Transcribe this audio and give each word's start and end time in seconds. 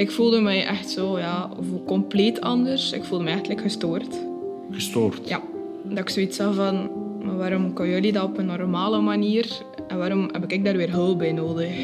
Ik 0.00 0.10
voelde 0.10 0.40
mij 0.40 0.66
echt 0.66 0.90
zo, 0.90 1.18
ja, 1.18 1.50
compleet 1.86 2.40
anders. 2.40 2.92
Ik 2.92 3.04
voelde 3.04 3.24
me 3.24 3.30
eigenlijk 3.30 3.60
gestoord. 3.60 4.18
Gestoord? 4.70 5.28
Ja. 5.28 5.42
Dat 5.84 5.98
ik 5.98 6.08
zoiets 6.08 6.38
had 6.38 6.54
van, 6.54 6.90
maar 7.24 7.36
waarom 7.36 7.72
kunnen 7.72 7.94
jullie 7.94 8.12
dat 8.12 8.24
op 8.24 8.38
een 8.38 8.46
normale 8.46 9.00
manier? 9.00 9.62
En 9.88 9.98
waarom 9.98 10.28
heb 10.32 10.52
ik 10.52 10.64
daar 10.64 10.76
weer 10.76 10.90
hulp 10.90 11.18
bij 11.18 11.32
nodig? 11.32 11.74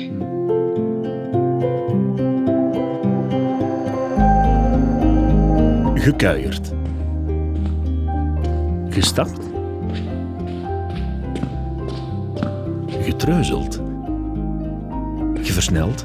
Gekuierd. 5.95 6.73
Gestapt. 8.89 9.41
Getreuzeld. 12.87 13.81
Geversneld. 15.35 16.05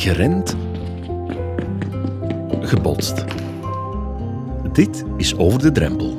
Gerend. 0.00 0.56
Gebotst. 2.60 3.24
Dit 4.72 5.04
is 5.16 5.36
Over 5.36 5.60
de 5.60 5.72
Drempel. 5.72 6.16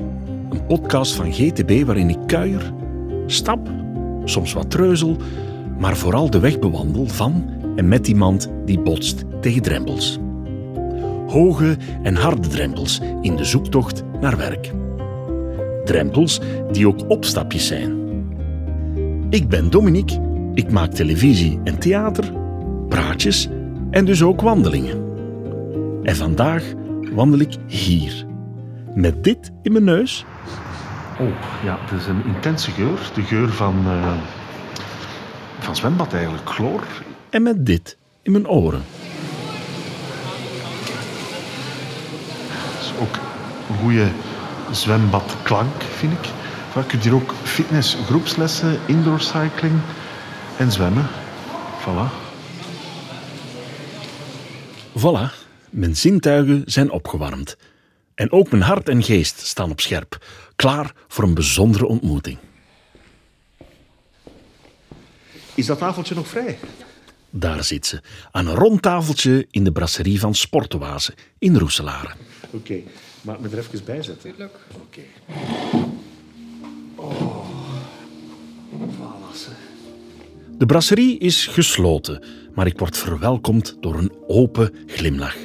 Een 0.49 0.65
podcast 0.65 1.15
van 1.15 1.33
GTB 1.33 1.85
waarin 1.85 2.09
ik 2.09 2.17
kuier, 2.25 2.73
stap, 3.25 3.69
soms 4.25 4.53
wat 4.53 4.69
treuzel, 4.69 5.17
maar 5.77 5.97
vooral 5.97 6.29
de 6.29 6.39
weg 6.39 6.59
bewandel 6.59 7.05
van 7.05 7.49
en 7.75 7.87
met 7.87 8.07
iemand 8.07 8.49
die 8.65 8.79
botst 8.79 9.23
tegen 9.39 9.61
drempels. 9.61 10.19
Hoge 11.27 11.77
en 12.03 12.15
harde 12.15 12.47
drempels 12.47 13.01
in 13.21 13.35
de 13.35 13.45
zoektocht 13.45 14.03
naar 14.19 14.37
werk. 14.37 14.71
Drempels 15.85 16.41
die 16.71 16.87
ook 16.87 17.09
opstapjes 17.09 17.67
zijn. 17.67 17.99
Ik 19.29 19.49
ben 19.49 19.69
Dominique, 19.69 20.21
ik 20.53 20.71
maak 20.71 20.91
televisie 20.91 21.59
en 21.63 21.79
theater, 21.79 22.33
praatjes 22.89 23.49
en 23.91 24.05
dus 24.05 24.23
ook 24.23 24.41
wandelingen. 24.41 25.09
En 26.03 26.15
vandaag 26.15 26.63
wandel 27.13 27.39
ik 27.39 27.55
hier, 27.67 28.25
met 28.93 29.23
dit 29.23 29.51
in 29.61 29.71
mijn 29.71 29.83
neus. 29.83 30.25
Oh, 31.19 31.27
ja, 31.63 31.77
het 31.81 31.99
is 31.99 32.07
een 32.07 32.25
intense 32.25 32.71
geur. 32.71 33.11
De 33.13 33.21
geur 33.21 33.49
van, 33.49 33.75
uh, 33.85 34.13
van 35.59 35.75
zwembad 35.75 36.13
eigenlijk, 36.13 36.49
chloor. 36.49 36.83
En 37.29 37.43
met 37.43 37.65
dit 37.65 37.97
in 38.21 38.31
mijn 38.31 38.47
oren. 38.47 38.81
Het 42.47 42.81
is 42.81 42.93
ook 42.99 43.15
een 43.69 43.75
goede 43.75 44.07
zwembadklank, 44.71 45.81
vind 45.81 46.13
ik. 46.13 46.29
Je 46.75 46.85
kunt 46.85 47.03
hier 47.03 47.13
ook 47.13 47.33
fitness, 47.43 47.97
groepslessen, 48.05 48.79
indoor 48.85 49.19
cycling 49.19 49.73
en 50.57 50.71
zwemmen. 50.71 51.07
Voilà. 51.81 52.20
Voilà, 54.99 55.31
mijn 55.69 55.95
zintuigen 55.95 56.63
zijn 56.65 56.91
opgewarmd. 56.91 57.57
En 58.15 58.31
ook 58.31 58.51
mijn 58.51 58.63
hart 58.63 58.89
en 58.89 59.03
geest 59.03 59.39
staan 59.39 59.71
op 59.71 59.79
scherp, 59.79 60.25
klaar 60.55 60.93
voor 61.07 61.23
een 61.23 61.33
bijzondere 61.33 61.85
ontmoeting. 61.85 62.37
Is 65.55 65.65
dat 65.65 65.77
tafeltje 65.77 66.15
nog 66.15 66.27
vrij? 66.27 66.59
Daar 67.29 67.63
zit 67.63 67.85
ze, 67.85 68.01
aan 68.31 68.47
een 68.47 68.55
rond 68.55 68.81
tafeltje 68.81 69.47
in 69.51 69.63
de 69.63 69.71
brasserie 69.71 70.19
van 70.19 70.35
Sportoase 70.35 71.13
in 71.37 71.57
Roeselare. 71.57 72.13
Oké, 72.45 72.55
okay, 72.55 72.83
maar 73.21 73.41
me 73.41 73.49
er 73.49 73.57
even 73.57 73.85
bij 73.85 74.03
zetten. 74.03 74.31
Tuurlijk. 74.31 74.55
Oké. 74.81 75.01
Oh, 76.95 77.45
voilà. 78.69 79.70
De 80.61 80.67
brasserie 80.67 81.17
is 81.17 81.47
gesloten, 81.47 82.23
maar 82.53 82.67
ik 82.67 82.79
word 82.79 82.97
verwelkomd 82.97 83.77
door 83.79 83.97
een 83.97 84.11
open 84.27 84.73
glimlach. 84.85 85.37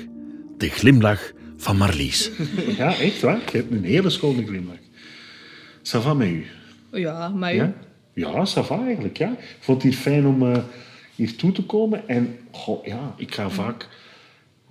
De 0.56 0.68
glimlach 0.68 1.32
van 1.56 1.76
Marlies. 1.76 2.30
Ja, 2.76 2.98
echt 2.98 3.20
waar. 3.20 3.40
Je 3.52 3.56
hebt 3.56 3.70
een 3.70 3.84
hele 3.84 4.10
schone 4.10 4.46
glimlach. 4.46 4.78
Ça 5.82 6.00
va 6.02 6.14
met 6.14 6.28
u? 6.28 6.46
Ja, 6.92 7.28
met 7.28 7.52
u? 7.52 7.56
Ja, 7.56 7.74
ja 8.14 8.46
ça 8.46 8.66
va 8.66 8.84
eigenlijk. 8.86 9.16
Ja. 9.16 9.30
Ik 9.30 9.56
vond 9.60 9.82
het 9.82 9.92
hier 9.92 10.00
fijn 10.00 10.26
om 10.26 10.42
uh, 10.42 10.58
hier 11.14 11.36
toe 11.36 11.52
te 11.52 11.62
komen. 11.62 12.08
En 12.08 12.38
goh, 12.50 12.86
ja, 12.86 13.14
ik 13.16 13.34
ga 13.34 13.50
vaak 13.50 13.88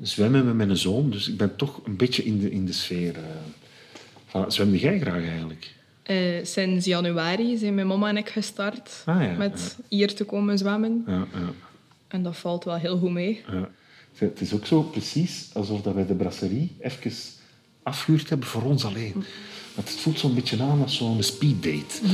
zwemmen 0.02 0.46
met 0.46 0.56
mijn 0.56 0.78
zoon, 0.78 1.09
dus 1.09 1.30
ik 1.30 1.38
ben 1.38 1.56
toch 1.56 1.81
een 1.86 1.96
beetje 1.96 2.24
in 2.24 2.40
de, 2.40 2.52
in 2.52 2.66
de 2.66 2.74
sfeer. 2.74 3.16
Uh, 4.36 4.44
zwemde 4.48 4.80
jij 4.80 5.00
graag 5.00 5.24
eigenlijk? 5.24 5.75
Uh, 6.12 6.46
sinds 6.46 6.86
januari 6.86 7.58
zijn 7.58 7.76
mijn 7.76 7.88
mama 7.88 8.10
en 8.10 8.18
ik 8.18 8.30
gestart 8.30 9.04
ah, 9.06 9.22
ja, 9.22 9.32
met 9.38 9.78
hier 9.88 10.16
te 10.16 10.24
komen 10.24 10.58
zwemmen. 10.58 11.04
Ja, 11.08 11.28
ja. 11.34 11.50
En 12.08 12.24
dat 12.24 12.38
valt 12.38 12.64
wel 12.64 12.76
heel 12.76 12.98
goed 12.98 13.12
mee. 13.12 13.44
Ja. 13.52 13.70
Het 14.16 14.42
is 14.42 14.54
ook 14.54 14.66
zo 14.66 14.82
precies 14.82 15.50
alsof 15.54 15.82
dat 15.82 15.94
wij 15.94 16.06
de 16.06 16.16
brasserie 16.16 16.76
even 16.80 17.12
afgehuurd 17.84 18.30
hebben 18.30 18.48
voor 18.48 18.64
ons 18.64 18.86
alleen. 18.86 19.14
Want 19.76 19.90
het 19.90 20.00
voelt 20.00 20.20
zo'n 20.20 20.34
beetje 20.34 20.64
aan 20.64 20.82
als 20.82 20.98
zo'n 20.98 21.24
speeddate. 21.24 22.00
Mm 22.02 22.14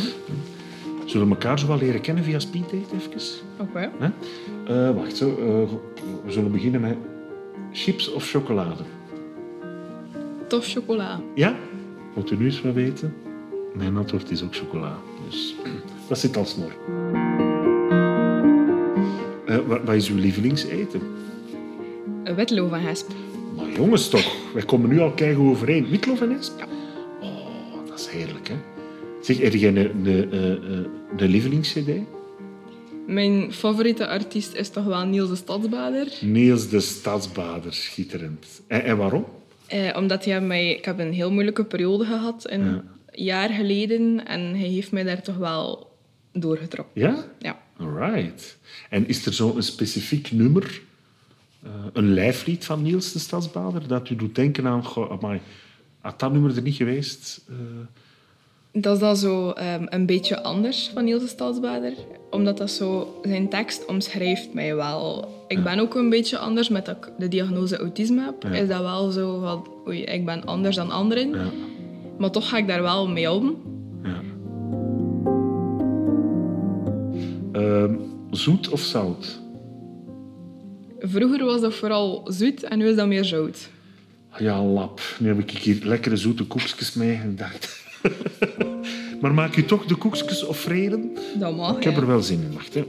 Zullen 1.06 1.28
we 1.28 1.34
elkaar 1.34 1.59
zo 1.59 1.68
wel 1.68 1.78
leren 1.78 2.02
kennen 2.02 2.23
via 2.23 2.40
speeddate 2.40 2.96
even? 2.96 3.22
Oké. 3.59 3.91
Okay. 3.97 4.12
Uh, 4.69 4.96
wacht, 4.96 5.18
zo, 5.18 5.29
uh, 5.29 5.72
we 6.25 6.31
zullen 6.31 6.52
beginnen 6.52 6.81
met 6.81 6.97
chips 7.72 8.12
of 8.12 8.29
chocolade? 8.29 8.84
Tof 10.47 10.68
chocola. 10.68 11.22
Ja? 11.35 11.56
Moet 12.16 12.31
u 12.31 12.38
nu 12.38 12.46
eens 12.46 12.62
wel 12.62 12.73
weten? 12.73 13.13
Mijn 13.73 13.97
antwoord 13.97 14.31
is 14.31 14.43
ook 14.43 14.55
chocola. 14.55 14.97
Dus 15.29 15.55
dat 16.07 16.19
zit 16.19 16.37
al 16.37 16.45
snor. 16.45 16.71
Uh, 19.45 19.57
wat, 19.67 19.79
wat 19.85 19.95
is 19.95 20.09
uw 20.09 20.17
lievelingseten? 20.17 21.01
Een 22.23 22.35
witloof 22.35 22.71
en 22.71 22.81
hesp. 22.81 23.11
Maar 23.55 23.71
jongens 23.71 24.09
toch, 24.09 24.53
wij 24.53 24.63
komen 24.63 24.89
nu 24.89 24.99
al 24.99 25.11
keigoed 25.11 25.49
overeen. 25.49 25.89
Witloof 25.89 26.21
en 26.21 26.31
hesp? 26.31 26.59
Ja. 26.59 26.65
Oh, 27.21 27.87
dat 27.87 27.99
is 27.99 28.07
heerlijk, 28.07 28.47
hè? 28.47 28.55
Zeg, 29.21 29.37
heb 29.37 29.53
jij 29.53 29.69
een, 29.69 29.77
een, 29.77 30.35
een, 30.35 30.87
een 31.17 31.29
lievelingscd? 31.29 31.89
Mijn 33.07 33.53
favoriete 33.53 34.07
artiest 34.07 34.53
is 34.53 34.69
toch 34.69 34.85
wel 34.85 35.05
Niels 35.05 35.29
de 35.29 35.35
Stadsbader. 35.35 36.07
Niels 36.21 36.69
de 36.69 36.79
Stadsbader, 36.79 37.73
schitterend. 37.73 38.61
En, 38.67 38.83
en 38.83 38.97
waarom? 38.97 39.25
Eh, 39.67 39.97
omdat 39.97 40.25
hij 40.25 40.41
mij... 40.41 40.75
Ik 40.75 40.85
heb 40.85 40.99
een 40.99 41.13
heel 41.13 41.31
moeilijke 41.31 41.65
periode 41.65 42.05
gehad, 42.05 42.47
ja. 42.49 42.83
Jaar 43.11 43.49
geleden. 43.49 44.25
En 44.27 44.41
hij 44.41 44.67
heeft 44.67 44.91
mij 44.91 45.03
daar 45.03 45.22
toch 45.22 45.38
wel 45.38 45.91
doorgetrokken. 46.31 47.01
Ja? 47.01 47.25
Ja. 47.39 47.59
Alright. 47.77 48.57
En 48.89 49.07
is 49.07 49.25
er 49.25 49.33
zo'n 49.33 49.61
specifiek 49.61 50.31
nummer, 50.31 50.81
uh, 51.63 51.69
een 51.94 52.13
lijflied 52.13 52.66
van 52.66 52.81
Niels 52.81 53.11
de 53.11 53.19
Stadsbader, 53.19 53.88
dat 53.88 54.09
u 54.09 54.16
doet 54.16 54.35
denken 54.35 54.67
aan... 54.67 54.85
Goh, 54.85 55.11
amai, 55.11 55.39
had 55.99 56.19
dat 56.19 56.31
nummer 56.31 56.55
er 56.55 56.61
niet 56.61 56.75
geweest... 56.75 57.41
Uh... 57.49 57.55
Dat 58.73 58.94
is 58.94 58.99
dan 58.99 59.17
zo 59.17 59.47
um, 59.47 59.85
een 59.89 60.05
beetje 60.05 60.43
anders 60.43 60.91
van 60.93 61.03
Niels 61.03 61.22
de 61.22 61.28
Stadsbader. 61.28 61.93
Omdat 62.29 62.57
dat 62.57 62.72
zo... 62.72 63.19
Zijn 63.23 63.49
tekst 63.49 63.85
omschrijft 63.85 64.53
mij 64.53 64.75
wel. 64.75 65.35
Ik 65.47 65.57
ja. 65.57 65.63
ben 65.63 65.79
ook 65.79 65.95
een 65.95 66.09
beetje 66.09 66.38
anders 66.38 66.69
met 66.69 66.85
dat 66.85 66.97
ik 66.97 67.11
de 67.17 67.28
diagnose 67.28 67.78
autisme 67.78 68.23
heb. 68.23 68.43
Ja. 68.43 68.49
Is 68.49 68.67
dat 68.67 68.81
wel 68.81 69.11
zo 69.11 69.39
van... 69.39 69.67
Oei, 69.88 70.03
ik 70.03 70.25
ben 70.25 70.45
anders 70.45 70.75
dan 70.75 70.91
anderen. 70.91 71.29
Ja. 71.29 71.51
Maar 72.21 72.31
toch 72.31 72.49
ga 72.49 72.57
ik 72.57 72.67
daar 72.67 72.81
wel 72.81 73.07
mee 73.07 73.31
om. 73.31 73.61
Ja. 74.03 74.21
Uh, 77.59 77.95
zoet 78.31 78.69
of 78.69 78.81
zout? 78.81 79.39
Vroeger 80.99 81.45
was 81.45 81.61
dat 81.61 81.73
vooral 81.73 82.21
zoet 82.25 82.63
en 82.63 82.77
nu 82.77 82.87
is 82.87 82.95
dat 82.95 83.07
meer 83.07 83.25
zout. 83.25 83.69
Ja, 84.37 84.63
lap. 84.63 85.01
Nu 85.19 85.27
heb 85.27 85.39
ik 85.39 85.51
hier 85.51 85.79
lekkere 85.83 86.17
zoete 86.17 86.43
koekjes 86.43 86.93
mee 86.93 87.15
en 87.15 87.35
dacht... 87.35 87.85
maar 89.21 89.33
maak 89.33 89.55
je 89.55 89.65
toch 89.65 89.85
de 89.85 89.95
koekjes 89.95 90.45
of 90.45 90.57
vreden? 90.57 91.17
Dat 91.39 91.55
mag, 91.55 91.77
Ik 91.77 91.83
heb 91.83 91.93
ja. 91.93 91.99
er 91.99 92.07
wel 92.07 92.21
zin 92.21 92.41
in. 92.41 92.53
Wacht, 92.53 92.73
hè. 92.73 92.83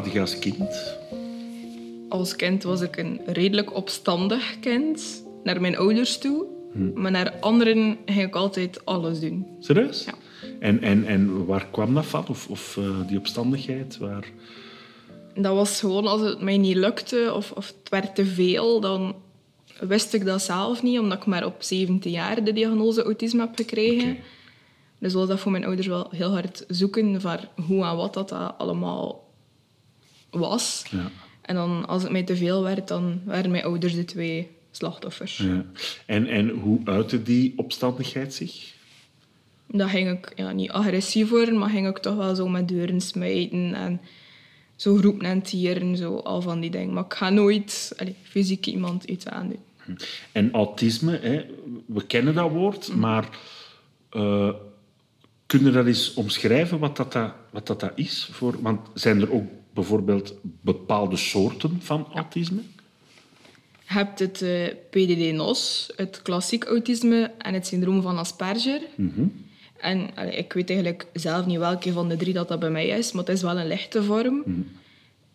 Als 0.00 0.38
kind? 0.38 0.96
Als 2.08 2.36
kind 2.36 2.62
was 2.62 2.80
ik 2.80 2.96
een 2.96 3.20
redelijk 3.26 3.74
opstandig 3.74 4.60
kind. 4.60 5.24
Naar 5.44 5.60
mijn 5.60 5.76
ouders 5.76 6.18
toe. 6.18 6.44
Hm. 6.72 7.00
Maar 7.00 7.10
naar 7.10 7.32
anderen 7.40 7.98
ging 8.06 8.26
ik 8.26 8.34
altijd 8.34 8.84
alles 8.84 9.20
doen. 9.20 9.46
Serieus? 9.60 10.04
Ja. 10.04 10.14
En, 10.60 10.82
en, 10.82 11.06
en 11.06 11.46
waar 11.46 11.66
kwam 11.70 11.94
dat 11.94 12.06
van? 12.06 12.24
Of, 12.28 12.48
of 12.48 12.76
uh, 12.76 13.06
die 13.06 13.18
opstandigheid? 13.18 13.98
Waar... 13.98 14.24
Dat 15.34 15.54
was 15.54 15.80
gewoon 15.80 16.06
als 16.06 16.20
het 16.20 16.40
mij 16.40 16.58
niet 16.58 16.76
lukte 16.76 17.32
of, 17.34 17.52
of 17.52 17.66
het 17.66 17.88
werd 17.88 18.14
te 18.14 18.24
veel, 18.24 18.80
dan 18.80 19.14
wist 19.80 20.14
ik 20.14 20.24
dat 20.24 20.42
zelf 20.42 20.82
niet, 20.82 20.98
omdat 20.98 21.18
ik 21.18 21.26
maar 21.26 21.46
op 21.46 21.62
17 21.62 22.10
jaar 22.10 22.44
de 22.44 22.52
diagnose 22.52 23.02
autisme 23.02 23.40
heb 23.40 23.56
gekregen. 23.56 24.10
Okay. 24.10 24.22
Dus 24.98 25.12
was 25.12 25.28
dat 25.28 25.40
voor 25.40 25.52
mijn 25.52 25.64
ouders 25.64 25.86
wel 25.86 26.06
heel 26.10 26.30
hard 26.30 26.64
zoeken 26.68 27.20
van 27.20 27.38
hoe 27.66 27.84
en 27.84 27.96
wat 27.96 28.14
dat, 28.14 28.28
dat 28.28 28.54
allemaal 28.58 29.21
was. 30.32 30.84
Ja. 30.90 31.10
En 31.42 31.54
dan, 31.54 31.86
als 31.86 32.02
het 32.02 32.12
mij 32.12 32.22
te 32.22 32.36
veel 32.36 32.62
werd, 32.62 32.88
dan 32.88 33.20
waren 33.24 33.50
mijn 33.50 33.64
ouders 33.64 33.94
de 33.94 34.04
twee 34.04 34.50
slachtoffers. 34.70 35.36
Ja. 35.36 35.64
En, 36.06 36.26
en 36.26 36.48
hoe 36.48 36.80
uitte 36.84 37.22
die 37.22 37.52
opstandigheid 37.56 38.34
zich? 38.34 38.74
Dat 39.66 39.88
ging 39.88 40.10
ik 40.10 40.32
ja, 40.36 40.52
niet 40.52 40.70
agressief 40.70 41.28
worden, 41.28 41.58
maar 41.58 41.70
ging 41.70 41.88
ik 41.88 41.98
toch 41.98 42.16
wel 42.16 42.34
zo 42.34 42.48
met 42.48 42.68
deuren 42.68 43.00
smijten 43.00 43.74
en 43.74 44.00
zo 44.76 44.98
roepen 45.00 45.26
en 45.26 45.42
tieren, 45.42 45.96
zo 45.96 46.16
al 46.16 46.42
van 46.42 46.60
die 46.60 46.70
dingen. 46.70 46.92
Maar 46.92 47.04
ik 47.04 47.14
ga 47.14 47.30
nooit 47.30 47.92
allee, 47.96 48.16
fysiek 48.22 48.66
iemand 48.66 49.04
iets 49.04 49.26
aandoen. 49.26 49.60
En 50.32 50.52
autisme, 50.52 51.18
hè, 51.18 51.44
we 51.86 52.06
kennen 52.06 52.34
dat 52.34 52.50
woord, 52.50 52.94
maar 52.94 53.28
uh, 54.12 54.50
kun 55.46 55.64
je 55.64 55.70
dat 55.70 55.86
eens 55.86 56.14
omschrijven 56.14 56.78
wat 56.78 56.96
dat, 56.96 57.12
dat, 57.12 57.32
wat 57.50 57.66
dat, 57.66 57.80
dat 57.80 57.92
is? 57.94 58.28
Voor, 58.32 58.62
want 58.62 58.80
zijn 58.94 59.20
er 59.20 59.32
ook 59.32 59.46
bijvoorbeeld 59.74 60.34
bepaalde 60.60 61.16
soorten 61.16 61.78
van 61.80 62.06
autisme? 62.14 62.60
Je 63.88 63.98
hebt 63.98 64.18
het 64.18 64.40
uh, 64.40 64.66
PDD-NOS, 64.90 65.92
het 65.96 66.22
klassiek 66.22 66.64
autisme 66.64 67.30
en 67.38 67.54
het 67.54 67.66
syndroom 67.66 68.02
van 68.02 68.18
Asperger. 68.18 68.80
En 69.76 70.10
allee, 70.14 70.36
ik 70.36 70.52
weet 70.52 70.70
eigenlijk 70.70 71.06
zelf 71.12 71.46
niet 71.46 71.58
welke 71.58 71.92
van 71.92 72.08
de 72.08 72.16
drie 72.16 72.32
dat, 72.32 72.48
dat 72.48 72.60
bij 72.60 72.70
mij 72.70 72.86
is, 72.86 73.12
maar 73.12 73.24
het 73.24 73.34
is 73.34 73.42
wel 73.42 73.58
een 73.58 73.66
lichte 73.66 74.02
vorm. 74.02 74.44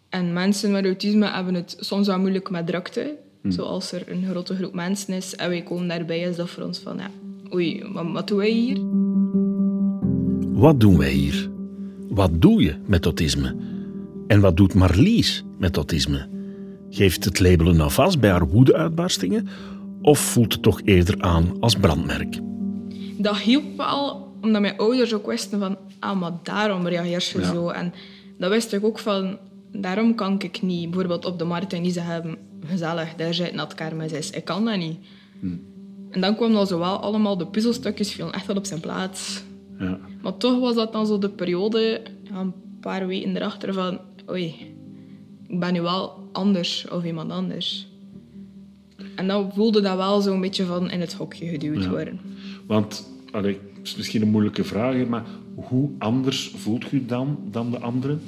En 0.10 0.34
mensen 0.34 0.72
met 0.72 0.86
autisme 0.86 1.28
hebben 1.32 1.54
het 1.54 1.76
soms 1.80 2.08
wel 2.08 2.20
moeilijk 2.20 2.50
met 2.50 2.68
drukte. 2.68 3.16
Zoals 3.48 3.92
er 3.92 4.12
een 4.12 4.26
grote 4.30 4.56
groep 4.56 4.74
mensen 4.74 5.14
is 5.14 5.36
en 5.36 5.50
wij 5.50 5.62
komen 5.62 5.88
daarbij, 5.88 6.20
is 6.20 6.36
dat 6.36 6.50
voor 6.50 6.64
ons 6.64 6.80
van, 6.80 6.98
ja, 6.98 7.10
oei, 7.54 7.84
wat, 7.92 8.12
wat 8.12 8.28
doen 8.28 8.38
wij 8.38 8.50
hier? 8.50 8.78
Wat 10.60 10.80
doen 10.80 10.98
wij 10.98 11.12
hier? 11.12 11.50
Wat 12.10 12.42
doe 12.42 12.62
je 12.62 12.76
met 12.86 13.06
autisme? 13.06 13.56
En 14.28 14.40
wat 14.40 14.58
doet 14.58 14.74
Marlies 14.74 15.44
met 15.58 15.76
autisme? 15.76 16.28
Geeft 16.90 17.26
het 17.26 17.40
labelen 17.40 17.76
nou 17.76 17.92
vast 17.92 18.20
bij 18.20 18.30
haar 18.30 18.48
woedeuitbarstingen 18.48 19.48
of 20.02 20.20
voelt 20.20 20.54
het 20.54 20.62
toch 20.62 20.82
eerder 20.84 21.22
aan 21.22 21.58
als 21.60 21.76
brandmerk? 21.76 22.40
Dat 23.18 23.38
hielp 23.38 23.78
wel, 23.78 24.32
omdat 24.42 24.62
mijn 24.62 24.78
ouders 24.78 25.14
ook 25.14 25.26
wisten 25.28 25.60
van, 25.60 25.78
ah, 26.00 26.20
maar 26.20 26.32
daarom 26.44 26.88
reageer 26.88 27.40
je 27.42 27.48
Ja. 27.48 27.54
zo. 27.54 27.70
En 27.70 27.94
dat 28.38 28.50
wist 28.50 28.74
ik 28.74 28.84
ook 28.84 29.00
van, 29.00 29.38
daarom 29.72 30.16
kan 30.16 30.42
ik 30.42 30.62
niet 30.62 30.90
bijvoorbeeld 30.90 31.26
op 31.26 31.40
de 31.40 31.46
markt 31.46 31.74
en 31.74 31.82
niet 31.82 31.94
zeggen, 31.94 32.38
gezellig, 32.66 33.16
daar 33.16 33.34
zit 33.34 33.54
nat 33.54 33.74
kermis 33.74 34.12
is. 34.12 34.30
Ik 34.30 34.46
kan 34.46 34.66
dat 34.66 34.78
niet. 34.78 34.98
En 36.12 36.22
dan 36.22 36.36
kwam 36.36 36.54
dat 36.54 36.68
zo 36.68 36.80
wel 36.80 36.98
allemaal, 37.00 37.38
de 37.38 37.48
puzzelstukjes 37.48 38.12
vielen 38.14 38.34
echt 38.34 38.46
wel 38.46 38.56
op 38.56 38.66
zijn 38.66 38.80
plaats. 38.80 39.44
Ja. 39.80 39.98
Maar 40.22 40.38
toch 40.38 40.60
was 40.60 40.76
dat 40.76 40.92
dan 40.94 41.06
zo 41.08 41.18
de 41.18 41.30
periode, 41.30 42.02
een 42.34 42.54
paar 42.82 43.08
weken 43.08 43.36
erachter 43.36 43.74
van, 43.74 44.00
oei, 44.30 44.56
ik 45.48 45.60
ben 45.60 45.74
nu 45.74 45.82
wel 45.82 46.30
anders 46.32 46.88
of 46.92 47.04
iemand 47.06 47.32
anders. 47.32 47.88
En 49.16 49.28
dan 49.28 49.52
voelde 49.54 49.82
dat 49.82 49.98
wel 49.98 50.22
zo'n 50.22 50.42
beetje 50.42 50.66
van 50.66 50.90
in 50.92 51.00
het 51.00 51.14
hokje 51.14 51.48
geduwd 51.48 51.84
Ja. 51.84 51.90
worden. 51.90 52.20
Want, 52.68 53.10
allee, 53.32 53.54
het 53.78 53.88
is 53.88 53.96
misschien 53.96 54.22
een 54.22 54.30
moeilijke 54.30 54.64
vraag, 54.64 55.06
maar 55.08 55.24
hoe 55.56 55.90
anders 55.98 56.52
voelt 56.56 56.90
je 56.90 57.06
dan 57.06 57.38
dan 57.52 57.72
de 57.72 57.80
anderen? 57.80 58.22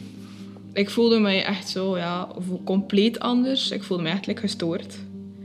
Ik 0.73 0.89
voelde 0.89 1.19
mij 1.19 1.43
echt 1.43 1.69
zo, 1.69 1.97
ja, 1.97 2.27
compleet 2.63 3.19
anders. 3.19 3.71
Ik 3.71 3.83
voelde 3.83 4.03
me 4.03 4.13
like, 4.25 4.41
gestoord. 4.41 4.99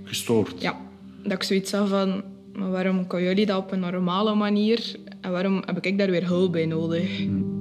Gestoord? 0.04 0.60
Ja, 0.60 0.80
dat 1.22 1.32
ik 1.32 1.42
zoiets 1.42 1.72
had 1.72 1.88
van, 1.88 2.22
maar 2.52 2.70
waarom 2.70 3.06
kan 3.06 3.22
jullie 3.22 3.46
dat 3.46 3.58
op 3.58 3.72
een 3.72 3.80
normale 3.80 4.34
manier 4.34 4.96
en 5.20 5.30
waarom 5.30 5.62
heb 5.66 5.84
ik 5.84 5.98
daar 5.98 6.10
weer 6.10 6.26
hulp 6.26 6.52
bij 6.52 6.66
nodig? 6.66 7.20
En 7.20 7.53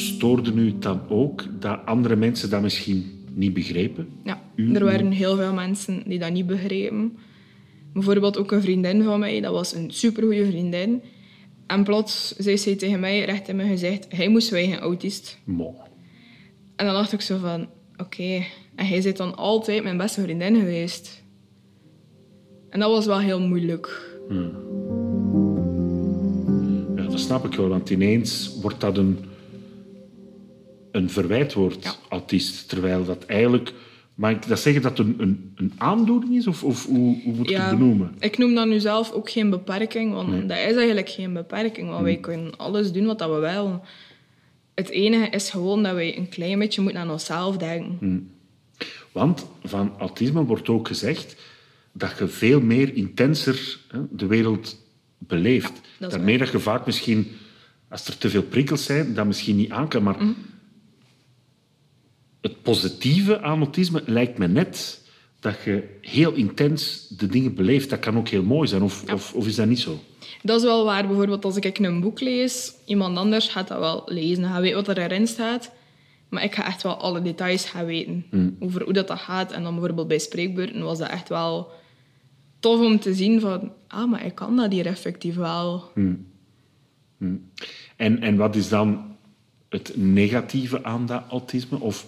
stoorde 0.00 0.52
u 0.52 0.66
het 0.66 0.82
dan 0.82 1.00
ook 1.08 1.44
dat 1.60 1.80
andere 1.84 2.16
mensen 2.16 2.50
dat 2.50 2.62
misschien 2.62 3.24
niet 3.34 3.54
begrepen? 3.54 4.08
Ja, 4.24 4.42
U- 4.54 4.74
er 4.74 4.84
waren 4.84 5.10
heel 5.10 5.36
veel 5.36 5.52
mensen 5.52 6.02
die 6.06 6.18
dat 6.18 6.32
niet 6.32 6.46
begrepen. 6.46 7.16
Bijvoorbeeld 7.92 8.38
ook 8.38 8.52
een 8.52 8.62
vriendin 8.62 9.02
van 9.02 9.18
mij, 9.20 9.40
dat 9.40 9.52
was 9.52 9.74
een 9.74 9.90
supergoeie 9.90 10.46
vriendin. 10.46 11.02
En 11.66 11.84
plots 11.84 12.36
zei 12.36 12.58
zij 12.58 12.76
tegen 12.76 13.00
mij, 13.00 13.24
recht 13.24 13.48
in 13.48 13.56
mijn 13.56 13.68
gezicht, 13.68 14.06
hij 14.08 14.28
moest 14.28 14.46
zwijgen, 14.46 14.78
autist. 14.78 15.38
Mo. 15.44 15.74
En 16.76 16.86
dan 16.86 16.94
dacht 16.94 17.12
ik 17.12 17.20
zo 17.20 17.38
van, 17.38 17.68
oké, 17.96 18.42
en 18.74 18.86
hij 18.86 18.96
is 18.96 19.14
dan 19.14 19.36
altijd 19.36 19.82
mijn 19.82 19.96
beste 19.96 20.22
vriendin 20.22 20.56
geweest. 20.56 21.22
En 22.70 22.80
dat 22.80 22.90
was 22.90 23.06
wel 23.06 23.18
heel 23.18 23.40
moeilijk. 23.40 24.18
Ja, 26.96 27.02
dat 27.02 27.20
snap 27.20 27.44
ik 27.44 27.54
wel, 27.54 27.68
want 27.68 27.90
ineens 27.90 28.58
wordt 28.62 28.80
dat 28.80 28.98
een, 28.98 29.18
een 30.92 31.10
verwijtwoord, 31.10 31.84
Ja. 31.84 31.94
autist. 32.08 32.68
Terwijl 32.68 33.04
dat 33.04 33.24
eigenlijk... 33.26 33.72
Mag 34.14 34.30
ik 34.30 34.48
dat 34.48 34.60
zeggen 34.60 34.82
dat 34.82 34.98
het 34.98 35.06
een, 35.06 35.14
een, 35.18 35.52
een 35.56 35.72
aandoening 35.76 36.36
is? 36.36 36.46
Of, 36.46 36.64
of 36.64 36.86
hoe, 36.86 37.22
hoe 37.24 37.34
moet 37.34 37.50
ik 37.50 37.56
het 37.56 37.70
benoemen? 37.70 38.14
ik 38.18 38.38
noem 38.38 38.54
dat 38.54 38.66
nu 38.66 38.80
zelf 38.80 39.12
ook 39.12 39.30
geen 39.30 39.50
beperking, 39.50 40.12
want 40.12 40.48
dat 40.48 40.58
is 40.58 40.74
eigenlijk 40.76 41.08
geen 41.08 41.32
beperking. 41.32 41.88
Want 41.88 42.02
wij 42.02 42.16
kunnen 42.16 42.56
alles 42.56 42.92
doen 42.92 43.06
wat 43.06 43.20
we 43.20 43.26
willen. 43.26 43.80
Het 44.74 44.88
enige 44.88 45.28
is 45.28 45.50
gewoon 45.50 45.82
dat 45.82 45.94
wij 45.94 46.16
een 46.16 46.28
klein 46.28 46.58
beetje 46.58 46.82
moeten 46.82 47.00
aan 47.00 47.10
onszelf 47.10 47.56
denken. 47.56 48.30
Want 49.12 49.46
van 49.64 49.92
autisme 49.98 50.44
wordt 50.44 50.68
ook 50.68 50.86
gezegd 50.86 51.36
dat 51.92 52.18
je 52.18 52.28
veel 52.28 52.60
meer 52.60 52.94
intenser 52.94 53.78
hè, 53.88 54.00
de 54.10 54.26
wereld 54.26 54.78
beleeft. 55.18 55.80
dat 55.98 56.10
Daarmee 56.10 56.38
dat 56.38 56.50
je 56.50 56.58
vaak 56.58 56.86
misschien, 56.86 57.26
als 57.88 58.06
er 58.06 58.18
te 58.18 58.30
veel 58.30 58.42
prikkels 58.42 58.84
zijn, 58.84 59.14
dat 59.14 59.26
misschien 59.26 59.56
niet 59.56 59.70
aan 59.70 59.88
kan. 59.88 60.02
Maar. 60.02 60.16
Het 62.40 62.62
positieve 62.62 63.40
aan 63.40 63.58
autisme 63.58 64.02
lijkt 64.06 64.38
me 64.38 64.48
net 64.48 65.00
dat 65.40 65.62
je 65.64 65.98
heel 66.00 66.32
intens 66.32 67.08
de 67.08 67.26
dingen 67.26 67.54
beleeft. 67.54 67.90
Dat 67.90 67.98
kan 67.98 68.16
ook 68.16 68.28
heel 68.28 68.42
mooi 68.42 68.68
zijn. 68.68 68.82
Of, 68.82 69.12
of, 69.12 69.34
of 69.34 69.46
is 69.46 69.54
dat 69.54 69.66
niet 69.66 69.78
zo? 69.78 69.98
Dat 70.42 70.58
is 70.58 70.64
wel 70.66 70.84
waar. 70.84 71.06
Bijvoorbeeld 71.06 71.44
als 71.44 71.56
ik 71.56 71.78
een 71.78 72.00
boek 72.00 72.20
lees, 72.20 72.72
iemand 72.84 73.16
anders 73.16 73.48
gaat 73.48 73.68
dat 73.68 73.78
wel 73.78 74.02
lezen. 74.06 74.44
Hij 74.44 74.60
weet 74.60 74.74
wat 74.74 74.88
er 74.88 74.98
erin 74.98 75.26
staat. 75.26 75.72
Maar 76.28 76.44
ik 76.44 76.54
ga 76.54 76.66
echt 76.66 76.82
wel 76.82 76.94
alle 76.94 77.22
details 77.22 77.64
gaan 77.64 77.84
weten 77.84 78.26
over 78.60 78.82
hoe 78.84 78.92
dat, 78.92 79.08
dat 79.08 79.18
gaat. 79.18 79.52
En 79.52 79.62
dan 79.62 79.74
bijvoorbeeld 79.74 80.08
bij 80.08 80.18
spreekbeurten 80.18 80.82
was 80.82 80.98
dat 80.98 81.08
echt 81.08 81.28
wel 81.28 81.70
tof 82.60 82.80
om 82.80 83.00
te 83.00 83.14
zien 83.14 83.40
van... 83.40 83.72
Ah, 83.88 84.10
maar 84.10 84.24
ik 84.24 84.34
kan 84.34 84.56
dat 84.56 84.72
hier 84.72 84.86
effectief 84.86 85.34
wel. 85.34 85.90
En, 87.96 88.20
en 88.20 88.36
wat 88.36 88.56
is 88.56 88.68
dan 88.68 89.16
het 89.68 89.92
negatieve 89.96 90.84
aan 90.84 91.06
dat 91.06 91.22
autisme? 91.28 91.80
Of 91.80 92.06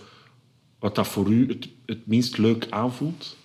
wat 0.83 0.95
dat 0.95 1.09
voor 1.09 1.29
u 1.29 1.49
het, 1.49 1.69
het 1.87 2.07
minst 2.07 2.39
leuk 2.39 2.67
aanvoelt? 2.71 3.37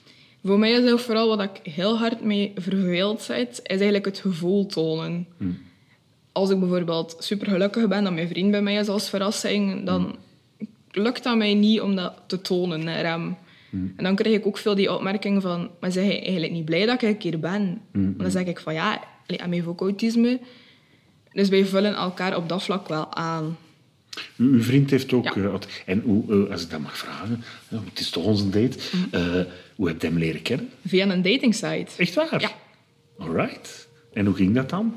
Voor 0.43 0.59
mij 0.59 0.71
is 0.71 0.91
ook 0.91 0.99
vooral 0.99 1.37
wat 1.37 1.41
ik 1.41 1.73
heel 1.73 1.97
hard 1.97 2.21
mee 2.21 2.51
verveeld 2.55 3.21
zit, 3.21 3.49
is 3.49 3.61
eigenlijk 3.63 4.05
het 4.05 4.19
gevoel 4.19 4.65
tonen. 4.65 5.27
Als 6.31 6.49
ik 6.49 6.59
bijvoorbeeld 6.59 7.15
super 7.19 7.47
gelukkig 7.47 7.87
ben 7.87 8.03
dat 8.03 8.13
mijn 8.13 8.27
vriend 8.27 8.51
bij 8.51 8.61
mij 8.61 8.75
is 8.75 8.87
als 8.87 9.09
verrassing, 9.09 9.85
dan 9.85 10.15
lukt 10.91 11.23
dat 11.23 11.37
mij 11.37 11.53
niet 11.53 11.81
om 11.81 11.95
dat 11.95 12.13
te 12.27 12.41
tonen 12.41 12.83
naar 12.83 13.05
hem. 13.05 13.37
En 13.71 14.03
dan 14.03 14.15
krijg 14.15 14.35
ik 14.35 14.45
ook 14.45 14.57
veel 14.57 14.75
die 14.75 14.93
opmerking 14.93 15.41
van, 15.41 15.69
maar 15.79 15.91
zeg 15.91 16.05
je 16.05 16.21
eigenlijk 16.21 16.51
niet 16.51 16.65
blij 16.65 16.85
dat 16.85 17.01
ik 17.01 17.21
hier 17.21 17.39
ben? 17.39 17.81
En 17.91 18.15
dan 18.17 18.31
zeg 18.31 18.45
ik 18.45 18.59
van 18.59 18.73
ja, 18.73 19.03
hij 19.25 19.47
heeft 19.49 19.67
ook 19.67 19.81
autisme. 19.81 20.39
Dus 21.31 21.49
wij 21.49 21.65
vullen 21.65 21.95
elkaar 21.95 22.35
op 22.35 22.49
dat 22.49 22.63
vlak 22.63 22.87
wel 22.87 23.13
aan. 23.13 23.57
Uw 24.37 24.61
vriend 24.61 24.89
heeft 24.89 25.13
ook... 25.13 25.23
Ja. 25.23 25.33
eh, 25.35 25.53
en 25.85 26.01
hoe, 26.05 26.45
eh, 26.45 26.51
als 26.51 26.63
ik 26.63 26.69
dat 26.69 26.79
mag 26.79 26.97
vragen, 26.97 27.43
het 27.67 27.99
is 27.99 28.09
toch 28.09 28.23
onze 28.23 28.49
date, 28.49 28.77
eh, 29.11 29.21
hoe 29.75 29.87
heb 29.87 30.01
je 30.01 30.07
hem 30.07 30.17
leren 30.17 30.41
kennen? 30.41 30.69
Via 30.85 31.09
een 31.09 31.21
datingsite. 31.21 31.91
Echt 31.97 32.13
waar? 32.13 32.41
Ja. 32.41 32.51
Alright. 33.17 33.87
En 34.13 34.25
hoe 34.25 34.35
ging 34.35 34.55
dat 34.55 34.69
dan? 34.69 34.95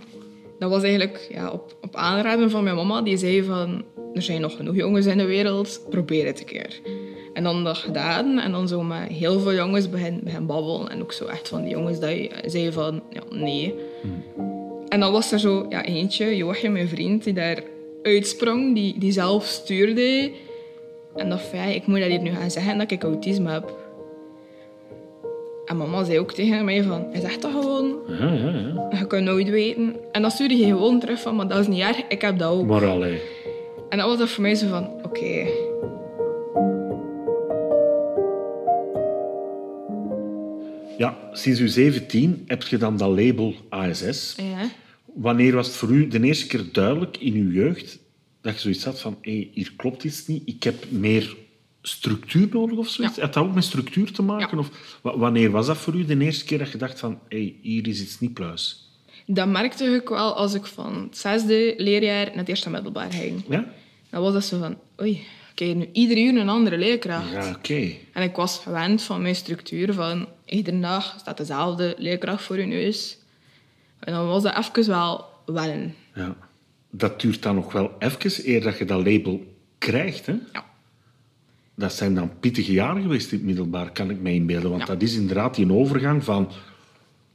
Dat 0.58 0.70
was 0.70 0.82
eigenlijk 0.82 1.26
ja, 1.30 1.50
op, 1.50 1.76
op 1.80 1.96
aanraden 1.96 2.50
van 2.50 2.64
mijn 2.64 2.76
mama. 2.76 3.02
Die 3.02 3.16
zei 3.16 3.42
van, 3.42 3.84
er 4.14 4.22
zijn 4.22 4.40
nog 4.40 4.56
genoeg 4.56 4.74
jongens 4.74 5.06
in 5.06 5.18
de 5.18 5.24
wereld, 5.24 5.80
probeer 5.90 6.26
het 6.26 6.40
een 6.40 6.46
keer. 6.46 6.80
En 7.34 7.42
dan 7.42 7.64
dat 7.64 7.76
gedaan. 7.76 8.38
En 8.38 8.52
dan 8.52 8.68
zo 8.68 8.82
met 8.82 9.08
heel 9.08 9.40
veel 9.40 9.54
jongens 9.54 9.90
begin, 9.90 10.20
begin 10.24 10.46
babbelen. 10.46 10.88
En 10.90 11.02
ook 11.02 11.12
zo 11.12 11.26
echt 11.26 11.48
van 11.48 11.62
die 11.62 11.70
jongens 11.70 12.00
dat 12.00 12.10
je 12.10 12.30
zei 12.46 12.72
van, 12.72 13.02
ja, 13.10 13.22
nee. 13.30 13.74
En 14.88 15.00
dan 15.00 15.12
was 15.12 15.32
er 15.32 15.38
zo 15.38 15.66
ja, 15.68 15.84
eentje, 15.84 16.36
Joachim, 16.36 16.72
mijn 16.72 16.88
vriend, 16.88 17.24
die 17.24 17.32
daar 17.32 17.62
uitsprong. 18.02 18.74
Die, 18.74 18.98
die 18.98 19.12
zelf 19.12 19.44
stuurde. 19.44 20.32
En 21.16 21.28
dacht 21.28 21.44
van, 21.46 21.58
ja, 21.58 21.64
ik 21.64 21.86
moet 21.86 21.98
dat 21.98 22.08
hier 22.08 22.20
nu 22.20 22.30
gaan 22.30 22.50
zeggen 22.50 22.78
dat 22.78 22.90
ik 22.90 23.02
autisme 23.02 23.50
heb. 23.50 23.78
En 25.66 25.76
mama 25.76 26.04
zei 26.04 26.18
ook 26.18 26.32
tegen 26.32 26.64
mij 26.64 26.82
van, 26.82 27.06
hij 27.10 27.20
zegt 27.20 27.42
dat 27.42 27.50
gewoon. 27.50 27.98
Ja, 28.08 28.32
ja, 28.32 28.50
ja. 28.90 28.98
Je 28.98 29.06
kunt 29.06 29.24
nooit 29.24 29.48
weten. 29.48 29.96
En 30.12 30.22
dan 30.22 30.30
stuurde 30.30 30.56
je 30.56 30.64
gewoon 30.64 31.00
terug 31.00 31.20
van, 31.20 31.36
maar 31.36 31.48
dat 31.48 31.58
is 31.58 31.66
niet 31.66 31.80
erg, 31.80 32.02
ik 32.08 32.20
heb 32.20 32.38
dat 32.38 32.50
ook. 32.50 32.66
Maar 32.66 32.86
allee. 32.86 33.20
En 33.88 33.98
dat 33.98 34.06
was 34.06 34.18
dat 34.18 34.28
voor 34.28 34.42
mij 34.42 34.54
zo 34.54 34.68
van, 34.68 34.88
oké. 35.02 35.26
Ja, 35.26 35.48
Ja, 41.00 41.16
sinds 41.32 41.60
u 41.60 41.68
17 41.68 42.44
heb 42.46 42.62
je 42.62 42.76
dan 42.76 42.96
dat 42.96 43.08
label 43.08 43.54
ASS. 43.68 44.34
Ja. 44.36 44.70
Wanneer 45.14 45.54
was 45.54 45.66
het 45.66 45.76
voor 45.76 45.90
u 45.90 46.08
de 46.08 46.22
eerste 46.22 46.46
keer 46.46 46.64
duidelijk 46.72 47.16
in 47.16 47.34
uw 47.34 47.50
jeugd 47.50 47.98
dat 48.40 48.54
je 48.54 48.60
zoiets 48.60 48.84
had 48.84 49.00
van 49.00 49.18
hé, 49.20 49.48
hier 49.52 49.72
klopt 49.76 50.04
iets 50.04 50.26
niet, 50.26 50.42
ik 50.44 50.62
heb 50.62 50.90
meer 50.90 51.36
structuur 51.82 52.48
nodig 52.52 52.78
of 52.78 52.88
zoiets? 52.88 53.16
Ja. 53.16 53.22
Had 53.22 53.32
dat 53.34 53.44
ook 53.44 53.54
met 53.54 53.64
structuur 53.64 54.12
te 54.12 54.22
maken? 54.22 54.56
Ja. 54.56 54.58
Of, 54.58 54.98
wa- 55.02 55.18
wanneer 55.18 55.50
was 55.50 55.66
dat 55.66 55.76
voor 55.76 55.94
u 55.94 56.04
de 56.04 56.18
eerste 56.18 56.44
keer 56.44 56.58
dat 56.58 56.70
je 56.72 56.78
dacht 56.78 56.98
van 57.00 57.18
hé, 57.28 57.54
hier 57.62 57.88
is 57.88 58.00
iets 58.02 58.20
niet 58.20 58.34
pluis? 58.34 58.88
Dat 59.26 59.48
merkte 59.48 59.84
ik 59.84 60.08
wel 60.08 60.34
als 60.34 60.54
ik 60.54 60.66
van 60.66 61.02
het 61.02 61.18
zesde 61.18 61.74
leerjaar 61.76 62.26
naar 62.26 62.36
het 62.36 62.48
eerste 62.48 62.70
middelbaar 62.70 63.12
ging. 63.12 63.44
Ja? 63.48 63.72
Dan 64.10 64.22
was 64.22 64.32
dat 64.32 64.44
zo 64.44 64.58
van, 64.58 64.78
oei, 65.00 65.22
krijg 65.54 65.74
nu 65.74 65.88
iedere 65.92 66.20
uur 66.20 66.40
een 66.40 66.48
andere 66.48 66.78
leerkracht. 66.78 67.30
Ja, 67.32 67.50
oké. 67.56 67.92
En 68.12 68.22
ik 68.22 68.36
was 68.36 68.58
gewend 68.58 69.02
van 69.02 69.22
mijn 69.22 69.34
structuur 69.36 69.92
van 69.94 70.28
iedere 70.46 70.80
dag 70.80 71.16
staat 71.20 71.36
dezelfde 71.36 71.94
leerkracht 71.98 72.42
voor 72.44 72.58
je 72.58 72.66
neus. 72.66 73.18
En 74.00 74.12
dan 74.12 74.26
was 74.26 74.42
dat 74.42 74.56
even 74.56 74.86
wel 74.92 75.24
wennen. 75.46 75.94
Ja. 76.14 76.36
Dat 76.90 77.20
duurt 77.20 77.42
dan 77.42 77.54
nog 77.54 77.72
wel 77.72 77.90
even 77.98 78.48
eer 78.48 78.60
dat 78.62 78.78
je 78.78 78.84
dat 78.84 79.06
label 79.06 79.54
krijgt. 79.78 80.26
Hè? 80.26 80.34
Ja. 80.52 80.64
Dat 81.74 81.92
zijn 81.92 82.14
dan 82.14 82.30
pittige 82.40 82.72
jaren 82.72 83.02
geweest 83.02 83.32
in 83.32 83.38
het 83.38 83.46
middelbaar, 83.46 83.90
kan 83.92 84.10
ik 84.10 84.20
me 84.20 84.32
inbeelden. 84.32 84.70
Want 84.70 84.82
Ja. 84.82 84.88
dat 84.88 85.02
is 85.02 85.14
inderdaad 85.14 85.54
die 85.54 85.72
overgang 85.72 86.24
van... 86.24 86.50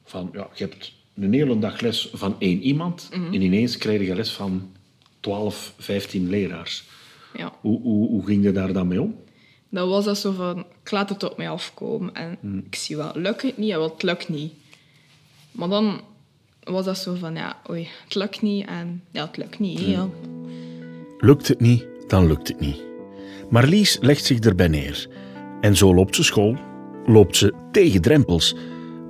van 0.04 0.30
ja, 0.34 0.48
je 0.54 0.64
hebt 0.64 0.94
een 1.16 1.34
hele 1.34 1.60
dag 1.60 1.80
les 1.82 2.10
van 2.14 2.36
één 2.40 2.62
iemand 2.62 3.10
Mhm. 3.14 3.34
en 3.34 3.42
ineens 3.42 3.78
krijg 3.78 4.02
je 4.08 4.16
les 4.16 4.32
van 4.32 4.72
12, 5.20 5.74
15 5.78 6.30
leraars. 6.30 6.84
ja. 7.34 7.54
Hoe, 7.62 7.82
hoe, 7.82 8.08
hoe 8.10 8.26
ging 8.26 8.44
je 8.44 8.52
daar 8.52 8.74
dan 8.74 8.88
mee 8.88 9.02
om? 9.02 9.16
Dan 9.70 9.90
was 9.90 10.06
dat 10.06 10.18
zo 10.18 10.32
van, 10.32 10.60
ik 10.84 10.92
laat 10.92 11.10
het 11.10 11.24
op 11.24 11.38
mij 11.38 11.50
afkomen. 11.50 12.14
En 12.16 12.38
ik 12.66 12.76
zie 12.76 12.98
wel, 12.98 13.12
lukt 13.16 13.42
het 13.42 13.58
niet? 13.58 13.68
Ja, 13.70 13.78
wel, 13.78 13.90
het 13.90 14.04
lukt 14.04 14.30
niet. 14.30 14.54
Maar 15.52 15.70
dan 15.70 16.02
was 16.74 16.86
dat 16.86 16.98
zo 16.98 17.14
van, 17.14 17.36
ja, 17.36 17.58
oei, 17.70 17.88
het 18.04 18.16
lukt 18.16 18.42
niet. 18.42 18.68
En 18.68 19.04
ja, 19.12 19.26
het 19.26 19.38
lukt 19.38 19.60
niet. 19.60 19.80
Ja. 19.80 20.10
Lukt 21.18 21.48
het 21.48 21.60
niet, 21.60 21.86
dan 22.08 22.28
lukt 22.28 22.48
het 22.48 22.60
niet. 22.60 22.84
Marlies 23.50 23.98
legt 24.02 24.26
zich 24.26 24.40
erbij 24.40 24.68
neer. 24.68 25.08
En 25.62 25.76
zo 25.76 25.96
loopt 25.96 26.16
ze 26.16 26.24
school, 26.24 26.58
loopt 27.06 27.36
ze 27.36 27.54
tegen 27.72 28.02
drempels, 28.02 28.56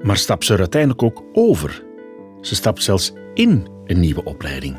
maar 0.04 0.18
stapt 0.18 0.46
ze 0.46 0.54
er 0.54 0.60
uiteindelijk 0.60 1.04
ook 1.04 1.24
over. 1.34 1.84
Ze 2.42 2.56
stapt 2.56 2.84
zelfs 2.84 3.12
in 3.34 3.68
een 3.86 4.00
nieuwe 4.00 4.24
opleiding. 4.24 4.78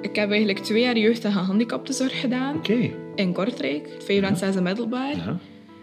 Ik 0.00 0.16
heb 0.16 0.30
eigenlijk 0.30 0.58
twee 0.58 0.82
jaar 0.82 0.98
jeugd- 0.98 1.24
en 1.24 1.32
gehandicaptenzorg 1.32 2.20
gedaan. 2.20 2.56
Oké. 2.56 2.90
In 3.14 3.32
Kortrijk, 3.32 3.88
vijfde 4.04 4.26
en 4.26 4.36
zesde 4.36 4.60
middelbaar. 4.60 5.16
Ja. 5.16 5.38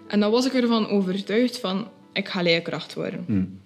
En 0.07 0.19
dan 0.19 0.31
was 0.31 0.45
ik 0.45 0.53
ervan 0.53 0.87
overtuigd 0.87 1.59
van, 1.59 1.87
ik 2.13 2.27
ga 2.27 2.41
leerkracht 2.41 2.93
worden. 2.93 3.23
Hmm. 3.27 3.59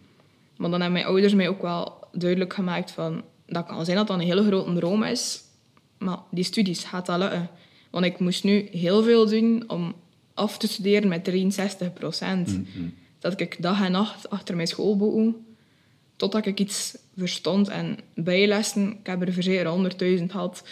Maar 0.60 0.70
dan 0.70 0.82
hebben 0.82 0.92
mijn 0.92 1.06
ouders 1.06 1.34
mij 1.34 1.50
ook 1.50 1.62
wel 1.62 2.08
duidelijk 2.12 2.54
gemaakt 2.54 2.92
van... 2.92 3.24
Dat 3.46 3.66
kan 3.66 3.86
zijn 3.86 3.98
dat 3.98 4.08
dat 4.08 4.20
een 4.20 4.26
hele 4.26 4.44
grote 4.44 4.74
droom 4.74 5.04
is. 5.04 5.42
Maar 5.98 6.18
die 6.32 6.44
studies 6.44 6.84
gaat 6.84 7.06
dat 7.06 7.20
lukken. 7.20 7.50
Want 7.90 8.06
ik 8.06 8.20
moest 8.20 8.44
nu 8.44 8.68
heel 8.72 9.04
veel 9.04 9.30
doen 9.30 9.64
om 9.68 9.96
af 10.34 10.58
te 10.58 10.68
studeren 10.68 11.10
met 11.10 11.24
63 11.24 11.94
procent. 11.94 12.60
Dat 13.20 13.40
ik 13.40 13.62
dag 13.62 13.84
en 13.84 13.92
nacht 13.92 14.30
achter 14.30 14.56
mijn 14.56 14.68
schoolboeken... 14.68 15.36
Totdat 16.16 16.46
ik 16.46 16.60
iets 16.60 16.98
verstond. 17.18 17.68
En 17.68 17.98
bijlessen, 18.16 18.92
ik 18.92 19.08
heb 19.08 19.22
er 19.22 19.34
verzekerd 19.34 19.94
100.000 20.20 20.26
gehad. 20.26 20.64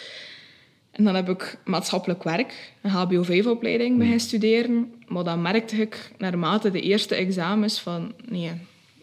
En 0.90 1.04
dan 1.04 1.14
heb 1.14 1.28
ik 1.28 1.60
maatschappelijk 1.64 2.22
werk, 2.22 2.72
een 2.82 2.90
HBO-5-opleiding, 2.90 3.96
beginnen 3.96 4.20
studeren. 4.20 4.92
Maar 5.06 5.24
dan 5.24 5.42
merkte 5.42 5.76
ik 5.76 6.12
naarmate 6.18 6.70
de 6.70 6.80
eerste 6.80 7.14
examens 7.14 7.80
van... 7.80 8.12
Nee, 8.28 8.52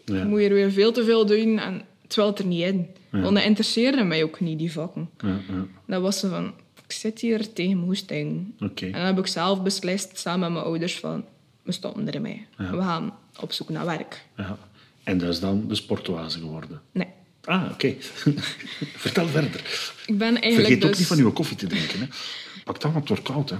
Ja. 0.05 0.24
moet 0.24 0.39
hier 0.39 0.53
weer 0.53 0.71
veel 0.71 0.91
te 0.91 1.03
veel 1.03 1.25
doen 1.25 1.59
en 1.59 1.81
het 2.01 2.15
wil 2.15 2.35
er 2.38 2.45
niet 2.45 2.63
in. 2.63 2.88
Want 3.09 3.35
dat 3.35 3.43
interesseerde 3.43 4.03
mij 4.03 4.24
ook 4.24 4.39
niet, 4.39 4.59
die 4.59 4.71
vakken. 4.71 5.09
Ja, 5.17 5.27
ja. 5.27 5.65
Dat 5.85 6.01
was 6.01 6.19
zo 6.19 6.29
van, 6.29 6.53
ik 6.85 6.91
zit 6.91 7.19
hier 7.19 7.53
tegen 7.53 7.75
mijn 7.75 7.85
hoesting. 7.85 8.53
Oké. 8.59 8.85
En 8.85 8.91
dan 8.91 9.01
heb 9.01 9.17
ik 9.17 9.27
zelf 9.27 9.63
beslist, 9.63 10.17
samen 10.17 10.39
met 10.39 10.51
mijn 10.51 10.65
ouders, 10.65 11.00
van... 11.00 11.25
We 11.63 11.71
stoppen 11.71 12.13
ermee. 12.13 12.45
Ja. 12.57 12.71
We 12.71 12.81
gaan 12.81 13.13
op 13.39 13.51
zoek 13.51 13.69
naar 13.69 13.85
werk. 13.85 14.25
Ja. 14.38 14.57
En 15.03 15.17
dat 15.17 15.29
is 15.29 15.39
dan 15.39 15.67
de 15.67 15.75
sportoase 15.75 16.39
geworden. 16.39 16.81
Nee. 16.91 17.07
Ah, 17.43 17.69
oké. 17.71 17.95
Vertel 19.05 19.27
verder. 19.27 19.91
Ik 20.05 20.17
ben 20.17 20.41
eigenlijk 20.41 20.53
Vergeet 20.53 20.83
ook 20.83 20.89
dus... 20.89 21.00
niet 21.00 21.07
van 21.07 21.17
uw 21.17 21.31
koffie 21.31 21.57
te 21.57 21.67
drinken. 21.67 22.00
Hè. 22.00 22.05
Pak 22.63 22.81
dan, 22.81 22.93
want 22.93 23.09
het 23.09 23.17
wordt 23.17 23.33
koud. 23.33 23.50
Hè. 23.50 23.57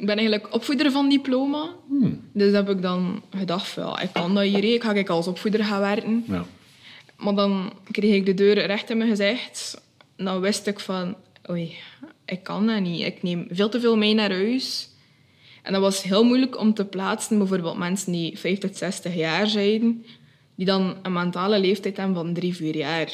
Ik 0.00 0.06
ben 0.06 0.16
eigenlijk 0.16 0.54
opvoeder 0.54 0.92
van 0.92 1.08
diploma. 1.08 1.68
Hmm. 1.88 2.20
Dus 2.32 2.52
heb 2.52 2.68
ik 2.68 2.82
dan 2.82 3.22
gedacht, 3.30 3.74
ja, 3.74 4.00
ik 4.00 4.12
kan 4.12 4.34
dat 4.34 4.44
hier, 4.44 4.64
ik 4.64 4.82
ga 4.82 4.92
ik 4.92 5.08
als 5.08 5.26
opvoeder 5.26 5.64
gaan 5.64 5.80
werken. 5.80 6.24
Ja. 6.26 6.44
Maar 7.16 7.34
dan 7.34 7.72
kreeg 7.90 8.14
ik 8.14 8.26
de 8.26 8.34
deur 8.34 8.66
recht 8.66 8.90
in 8.90 8.96
mijn 8.96 9.10
gezicht. 9.10 9.82
Dan 10.16 10.40
wist 10.40 10.66
ik 10.66 10.80
van, 10.80 11.16
oei, 11.50 11.76
ik 12.24 12.42
kan 12.42 12.66
dat 12.66 12.80
niet. 12.80 13.06
Ik 13.06 13.22
neem 13.22 13.46
veel 13.50 13.68
te 13.68 13.80
veel 13.80 13.96
mee 13.96 14.14
naar 14.14 14.30
huis. 14.30 14.88
En 15.62 15.72
dat 15.72 15.82
was 15.82 16.02
heel 16.02 16.24
moeilijk 16.24 16.58
om 16.58 16.74
te 16.74 16.84
plaatsen. 16.84 17.38
Bijvoorbeeld 17.38 17.78
mensen 17.78 18.12
die 18.12 18.38
50, 18.38 18.76
60 18.76 19.14
jaar 19.14 19.46
zijn, 19.46 20.04
die 20.54 20.66
dan 20.66 20.96
een 21.02 21.12
mentale 21.12 21.58
leeftijd 21.58 21.96
hebben 21.96 22.16
van 22.16 22.34
drie, 22.34 22.54
vier 22.54 22.76
jaar. 22.76 23.12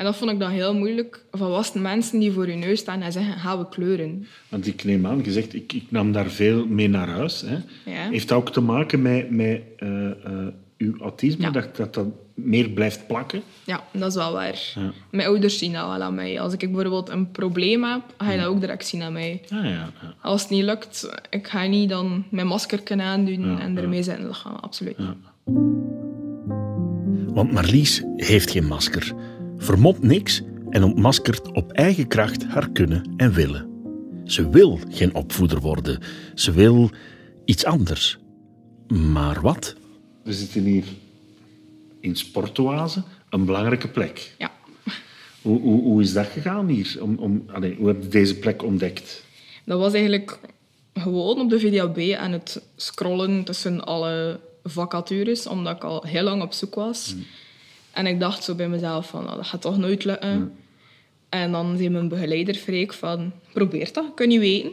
En 0.00 0.06
dat 0.06 0.16
vond 0.16 0.30
ik 0.30 0.38
dan 0.38 0.50
heel 0.50 0.74
moeilijk. 0.74 1.24
Volwassen 1.30 1.82
mensen 1.82 2.18
die 2.18 2.32
voor 2.32 2.48
je 2.48 2.56
neus 2.56 2.78
staan 2.78 3.02
en 3.02 3.12
zeggen, 3.12 3.38
gaan 3.38 3.58
we 3.58 3.68
kleuren. 3.68 4.26
Want 4.48 4.66
ik 4.66 4.84
neem 4.84 5.06
aan, 5.06 5.20
je 5.24 5.32
zegt, 5.32 5.54
ik, 5.54 5.72
ik 5.72 5.84
nam 5.88 6.12
daar 6.12 6.30
veel 6.30 6.66
mee 6.66 6.88
naar 6.88 7.08
huis. 7.08 7.40
Hè. 7.40 7.56
Ja. 7.92 8.10
Heeft 8.10 8.28
dat 8.28 8.38
ook 8.38 8.52
te 8.52 8.60
maken 8.60 9.02
met, 9.02 9.30
met 9.30 9.62
eh, 9.76 10.10
eh, 10.10 10.46
uw 10.78 11.00
autisme? 11.00 11.42
Ja. 11.42 11.50
Dat, 11.50 11.76
dat 11.76 11.94
dat 11.94 12.06
meer 12.34 12.68
blijft 12.68 13.06
plakken? 13.06 13.42
Ja, 13.64 13.84
dat 13.92 14.08
is 14.08 14.14
wel 14.14 14.32
waar. 14.32 14.72
Ja. 14.74 14.92
Mijn 15.10 15.28
ouders 15.28 15.58
zien 15.58 15.72
dat 15.72 15.86
wel 15.86 16.02
aan 16.02 16.14
mij. 16.14 16.40
Als 16.40 16.52
ik 16.52 16.58
bijvoorbeeld 16.58 17.08
een 17.08 17.30
probleem 17.30 17.84
heb, 17.84 18.02
ga 18.18 18.30
je 18.30 18.38
dat 18.38 18.46
ook 18.46 18.60
direct 18.60 18.86
zien 18.86 19.02
aan 19.02 19.12
mij. 19.12 19.40
Ah, 19.48 19.64
ja, 19.64 19.70
ja. 19.70 20.14
Als 20.22 20.42
het 20.42 20.50
niet 20.50 20.64
lukt, 20.64 21.20
ik 21.30 21.48
ga 21.48 21.66
niet 21.66 21.88
dan 21.88 22.24
mijn 22.30 22.46
masker 22.46 22.82
kunnen 22.82 23.06
aandoen 23.06 23.46
Ja, 23.50 23.60
en 23.60 23.74
ja. 23.74 23.80
ermee 23.80 24.02
zitten 24.02 24.26
liggen. 24.26 24.60
Absoluut 24.60 24.98
niet. 24.98 25.08
Want 27.34 27.52
Marlies 27.52 28.02
heeft 28.16 28.50
geen 28.50 28.66
masker, 28.66 29.12
vermomt 29.60 30.02
niks 30.02 30.42
en 30.70 30.82
ontmaskert 30.82 31.52
op 31.52 31.72
eigen 31.72 32.06
kracht 32.06 32.44
haar 32.44 32.70
kunnen 32.70 33.14
en 33.16 33.32
willen. 33.32 33.68
Ze 34.24 34.50
wil 34.50 34.78
geen 34.88 35.14
opvoeder 35.14 35.60
worden, 35.60 36.00
ze 36.34 36.52
wil 36.52 36.90
iets 37.44 37.64
anders. 37.64 38.18
Maar 38.88 39.40
wat? 39.40 39.74
We 40.22 40.32
zitten 40.32 40.62
hier 40.62 40.84
in 42.00 42.16
Sportoase, 42.16 43.02
een 43.28 43.44
belangrijke 43.44 43.88
plek. 43.88 44.34
Ja. 44.38 44.52
Hoe, 45.42 45.60
hoe, 45.60 45.82
hoe 45.82 46.02
is 46.02 46.12
dat 46.12 46.26
gegaan 46.26 46.68
hier? 46.68 46.98
Om, 47.00 47.16
om, 47.18 47.44
allee, 47.52 47.76
hoe 47.76 47.86
heb 47.88 48.02
je 48.02 48.08
deze 48.08 48.38
plek 48.38 48.62
ontdekt? 48.62 49.24
Dat 49.64 49.78
was 49.78 49.92
eigenlijk 49.92 50.38
gewoon 50.94 51.40
op 51.40 51.50
de 51.50 51.60
VDAB 51.60 52.18
aan 52.18 52.32
het 52.32 52.62
scrollen 52.76 53.44
tussen 53.44 53.84
alle 53.84 54.40
vacatures, 54.62 55.46
omdat 55.46 55.76
ik 55.76 55.84
al 55.84 56.02
heel 56.02 56.22
lang 56.22 56.42
op 56.42 56.52
zoek 56.52 56.74
was. 56.74 57.14
En 58.00 58.06
ik 58.06 58.20
dacht 58.20 58.44
zo 58.44 58.54
bij 58.54 58.68
mezelf 58.68 59.08
van, 59.08 59.24
nou, 59.24 59.36
dat 59.36 59.46
gaat 59.46 59.60
toch 59.60 59.78
nooit 59.78 60.04
lukken. 60.04 60.52
En 61.28 61.52
dan 61.52 61.76
zei 61.76 61.88
mijn 61.88 62.08
begeleider 62.08 62.54
Freek 62.54 62.92
van, 62.92 63.32
probeer 63.52 63.92
dat, 63.92 64.04
kun 64.14 64.30
je 64.30 64.38
weten. 64.38 64.72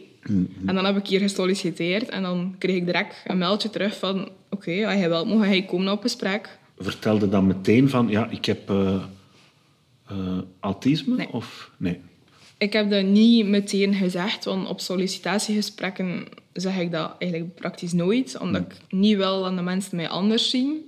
En 0.65 0.75
dan 0.75 0.85
heb 0.85 0.97
ik 0.97 1.07
hier 1.07 1.19
gesolliciteerd 1.19 2.09
en 2.09 2.21
dan 2.21 2.55
kreeg 2.57 2.75
ik 2.75 2.85
direct 2.85 3.15
een 3.25 3.37
mailtje 3.37 3.69
terug 3.69 3.97
van, 3.97 4.29
oké, 4.49 4.87
als 4.87 4.99
je 4.99 5.07
wilt, 5.07 5.27
mag 5.27 5.53
je 5.53 5.65
komen 5.65 5.91
op 5.91 6.01
gesprek. 6.01 6.59
Vertelde 6.77 7.29
dan 7.29 7.47
meteen 7.47 7.89
van, 7.89 8.07
ja, 8.09 8.29
ik 8.29 8.45
heb 8.45 8.69
eh, 8.69 9.03
eh, 10.07 10.37
autisme? 10.59 11.15
Nee. 11.15 11.33
Of 11.33 11.71
nee? 11.77 11.99
Ik 12.57 12.73
heb 12.73 12.89
dat 12.89 13.05
niet 13.05 13.47
meteen 13.47 13.93
gezegd, 13.93 14.45
want 14.45 14.67
op 14.67 14.79
sollicitatiegesprekken 14.79 16.25
zeg 16.53 16.77
ik 16.77 16.91
dat 16.91 17.15
eigenlijk 17.19 17.55
praktisch 17.55 17.93
nooit, 17.93 18.37
omdat 18.39 18.61
ik 18.61 18.77
niet 18.89 19.17
wil 19.17 19.43
dat 19.43 19.55
de 19.55 19.61
mensen 19.61 19.95
mij 19.95 20.09
anders 20.09 20.49
zien. 20.49 20.85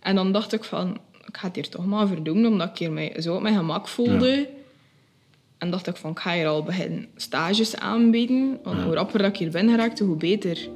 En 0.00 0.14
dan 0.14 0.32
dacht 0.32 0.52
ik 0.52 0.64
van, 0.64 0.98
ik 1.34 1.40
ga 1.40 1.46
het 1.46 1.56
hier 1.56 1.68
toch 1.68 1.86
maar 1.86 2.08
voor 2.08 2.22
doen, 2.22 2.46
omdat 2.46 2.68
ik 2.68 2.78
hier 2.78 2.92
mij 2.92 3.20
zo 3.20 3.34
op 3.34 3.42
mijn 3.42 3.56
gemak 3.56 3.88
voelde. 3.88 4.48
En 5.58 5.70
dacht 5.70 5.86
ik 5.86 5.96
van, 5.96 6.10
ik 6.10 6.18
ga 6.18 6.32
hier 6.32 6.46
al 6.46 6.62
beginnen 6.62 7.06
stages 7.16 7.76
aanbieden, 7.76 8.58
want 8.62 8.82
hoe 8.82 8.94
rapper 8.94 9.18
dat 9.18 9.28
ik 9.28 9.36
hier 9.36 9.50
ben 9.50 9.68
geraakte, 9.68 10.04
hoe 10.04 10.16
beter. 10.16 10.68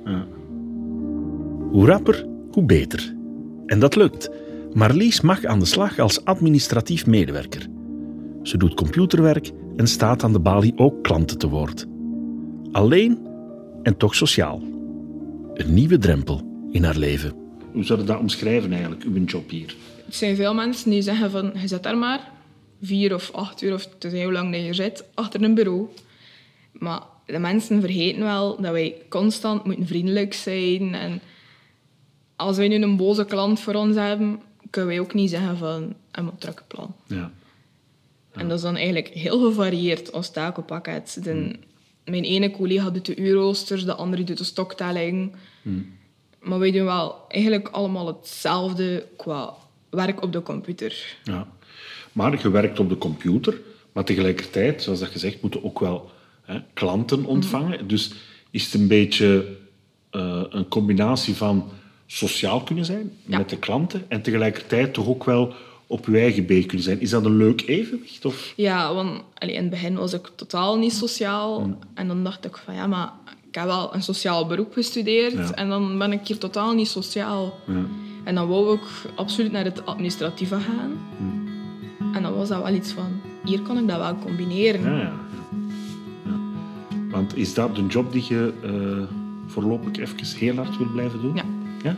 Hoe 1.71 1.87
rapper, 1.87 2.27
hoe 2.51 2.65
beter. 2.65 3.15
En 3.67 3.81
dat 3.81 3.97
lukt. 3.97 4.31
Marlies 4.73 5.21
mag 5.21 5.45
aan 5.45 5.59
de 5.59 5.65
slag 5.65 5.99
als 5.99 6.25
administratief 6.25 7.07
medewerker. 7.07 7.67
Ze 8.43 8.57
doet 8.57 8.75
computerwerk 8.75 9.51
en 9.77 9.87
staat 9.87 10.23
aan 10.23 10.33
de 10.33 10.41
balie 10.41 10.73
ook 10.77 11.03
klanten 11.03 11.39
te 11.39 11.49
woord. 11.49 11.87
Alleen 12.73 13.27
en 13.83 13.97
toch 13.97 14.15
sociaal. 14.15 14.63
Een 15.55 15.75
nieuwe 15.75 15.99
drempel 15.99 16.69
in 16.71 16.85
haar 16.85 16.97
leven. 16.97 17.33
Hoe 17.73 17.85
zou 17.85 18.01
je 18.01 18.05
dat 18.05 18.19
omschrijven 18.19 18.73
eigenlijk, 18.73 19.03
uw 19.05 19.25
job 19.25 19.51
hier? 19.51 19.77
Er 20.09 20.15
zijn 20.15 20.37
veel 20.37 20.55
mensen 20.55 20.91
die 20.91 21.03
zeggen 21.03 21.31
van, 21.31 21.53
je 21.55 21.69
zit 21.69 21.83
daar 21.83 21.99
maar 21.99 22.31
vier 22.83 23.15
of 23.15 23.33
acht 23.33 23.63
uur, 23.63 23.75
of 23.75 23.85
het 23.95 24.05
is 24.05 24.13
heel 24.13 24.33
lang 24.33 24.53
dat 24.53 24.65
je 24.65 24.75
zit, 24.75 25.05
achter 25.15 25.43
een 25.43 25.55
bureau. 25.55 25.89
Maar 26.73 27.01
de 27.27 27.39
mensen 27.39 27.81
vergeten 27.81 28.23
wel 28.23 28.61
dat 28.61 28.73
wij 28.73 28.95
constant 29.09 29.65
moeten 29.65 29.87
vriendelijk 29.87 30.35
zijn. 30.35 30.95
En 30.95 31.21
als 32.37 32.57
wij 32.57 32.69
nu 32.69 32.83
een 32.83 32.97
boze 32.97 33.25
klant 33.25 33.61
voor 33.61 33.75
ons 33.75 33.97
hebben, 33.97 34.41
kunnen 34.71 34.91
wij 34.91 35.01
ook 35.01 35.15
niet 35.15 35.31
zeggen 35.31 35.57
van, 35.57 35.95
een 36.11 36.25
moet 36.25 36.41
drukke 36.41 36.63
plan. 36.67 36.95
Ja. 37.07 37.31
En 38.33 38.49
dat 38.49 38.57
is 38.57 38.63
dan 38.63 38.77
eigenlijk 38.77 39.09
heel 39.09 39.41
gevarieerd 39.41 40.13
als 40.13 40.31
takenpakket. 40.31 41.19
De, 41.23 41.57
Mijn 42.05 42.25
ene 42.25 42.51
collega 42.51 42.91
doet 42.91 43.07
de 43.07 43.17
uurroosters, 43.17 43.85
de 43.85 43.95
andere 43.95 44.25
doet 44.25 44.39
de 44.39 44.45
stoktelling. 44.45 45.33
Maar 46.41 46.59
wij 46.59 46.71
doen 46.71 46.85
wel 46.85 47.25
eigenlijk 47.29 47.69
allemaal 47.69 48.07
hetzelfde 48.07 49.07
qua 49.17 49.55
werk 49.91 50.23
op 50.23 50.33
de 50.33 50.43
computer. 50.43 51.17
ja. 51.25 51.47
Maar 52.13 52.43
je 52.43 52.51
werkt 52.51 52.79
op 52.79 52.89
de 52.89 52.99
computer, 52.99 53.61
maar 53.93 54.05
tegelijkertijd, 54.05 54.83
zoals 54.83 54.99
dat 55.01 55.09
gezegd, 55.09 55.43
moeten 55.43 55.65
ook 55.65 55.81
wel 55.81 56.11
hè, 56.43 56.59
klanten 56.75 57.25
ontvangen. 57.25 57.89
Dus 57.89 58.13
is 58.51 58.65
het 58.65 58.75
een 58.81 58.89
beetje 58.89 59.57
eh, 60.11 60.43
een 60.49 60.69
combinatie 60.69 61.35
van 61.35 61.71
sociaal 62.07 62.63
kunnen 62.63 62.85
zijn 62.85 63.13
Ja. 63.27 63.39
met 63.39 63.49
de 63.49 63.59
klanten 63.59 64.05
en 64.09 64.23
tegelijkertijd 64.23 64.95
toch 64.95 65.07
ook 65.07 65.25
wel 65.25 65.55
op 65.87 66.07
je 66.07 66.19
eigen 66.19 66.47
been 66.47 66.67
kunnen 66.67 66.85
zijn. 66.85 67.01
Is 67.01 67.11
dat 67.11 67.25
een 67.25 67.37
leuk 67.37 67.63
evenwicht? 67.67 68.25
Of? 68.25 68.53
Ja, 68.57 68.95
want 68.95 69.23
allee, 69.35 69.55
in 69.55 69.61
het 69.61 69.71
begin 69.71 69.95
was 69.97 70.13
ik 70.13 70.31
totaal 70.35 70.79
niet 70.79 70.93
sociaal. 70.93 71.77
En 71.95 72.09
dan 72.09 72.25
dacht 72.25 72.45
ik 72.45 72.57
van 72.57 72.75
ja, 72.75 72.87
maar 72.87 73.13
ik 73.49 73.55
heb 73.55 73.65
wel 73.65 73.95
een 73.95 74.03
sociaal 74.03 74.47
beroep 74.47 74.73
gestudeerd. 74.73 75.33
Ja. 75.33 75.53
En 75.55 75.69
dan 75.69 75.99
ben 75.99 76.13
ik 76.13 76.27
hier 76.27 76.39
totaal 76.39 76.75
niet 76.75 76.89
sociaal. 76.89 77.59
Ja. 77.67 77.85
En 78.29 78.35
dan 78.35 78.49
wou 78.49 78.75
ik 78.75 78.83
absoluut 79.15 79.53
naar 79.53 79.65
het 79.65 79.87
administratieve 79.87 80.61
gaan. 80.61 80.99
En 82.15 82.23
dan 82.23 82.35
was 82.35 82.49
dat 82.49 82.63
wel 82.63 82.75
iets 82.75 82.93
van, 82.93 83.21
hier 83.45 83.61
kan 83.61 83.79
ik 83.79 83.89
dat 83.89 83.99
wel 83.99 84.19
combineren. 84.19 84.83
Ja, 84.83 84.91
ja, 84.91 84.97
ja. 84.97 85.13
Ja. 86.25 86.39
Want 87.11 87.37
is 87.37 87.55
dat 87.55 87.77
de 87.77 87.87
job 87.87 88.13
die 88.13 88.25
je 88.29 88.53
eh, 88.63 89.17
voorlopig 89.47 89.97
even 89.97 90.39
heel 90.39 90.55
hard 90.55 90.77
wil 90.77 90.87
blijven 90.87 91.21
doen? 91.21 91.35
Ja. 91.35 91.45
ja? 91.83 91.97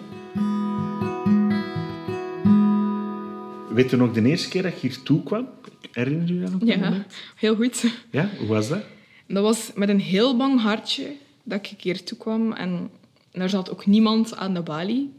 Weet 3.74 3.90
je 3.90 3.96
nog 3.96 4.12
de 4.12 4.22
eerste 4.22 4.48
keer 4.48 4.62
dat 4.62 4.80
je 4.80 4.88
hier 4.88 5.02
toe 5.02 5.22
kwam? 5.22 5.48
Herinner 5.92 6.26
je 6.26 6.34
je 6.34 6.40
dat 6.40 6.50
nog? 6.50 6.62
Ja, 6.64 6.76
moment? 6.76 7.14
heel 7.36 7.54
goed. 7.54 7.84
Ja, 8.10 8.28
hoe 8.38 8.48
was 8.48 8.68
dat? 8.68 8.82
Dat 9.26 9.42
was 9.42 9.70
met 9.74 9.88
een 9.88 10.00
heel 10.00 10.36
bang 10.36 10.60
hartje 10.60 11.12
dat 11.42 11.66
ik 11.70 11.80
hier 11.80 12.04
toe 12.04 12.18
kwam. 12.18 12.52
En 12.52 12.90
er 13.32 13.48
zat 13.48 13.70
ook 13.70 13.86
niemand 13.86 14.36
aan 14.36 14.54
de 14.54 14.62
balie. 14.62 15.18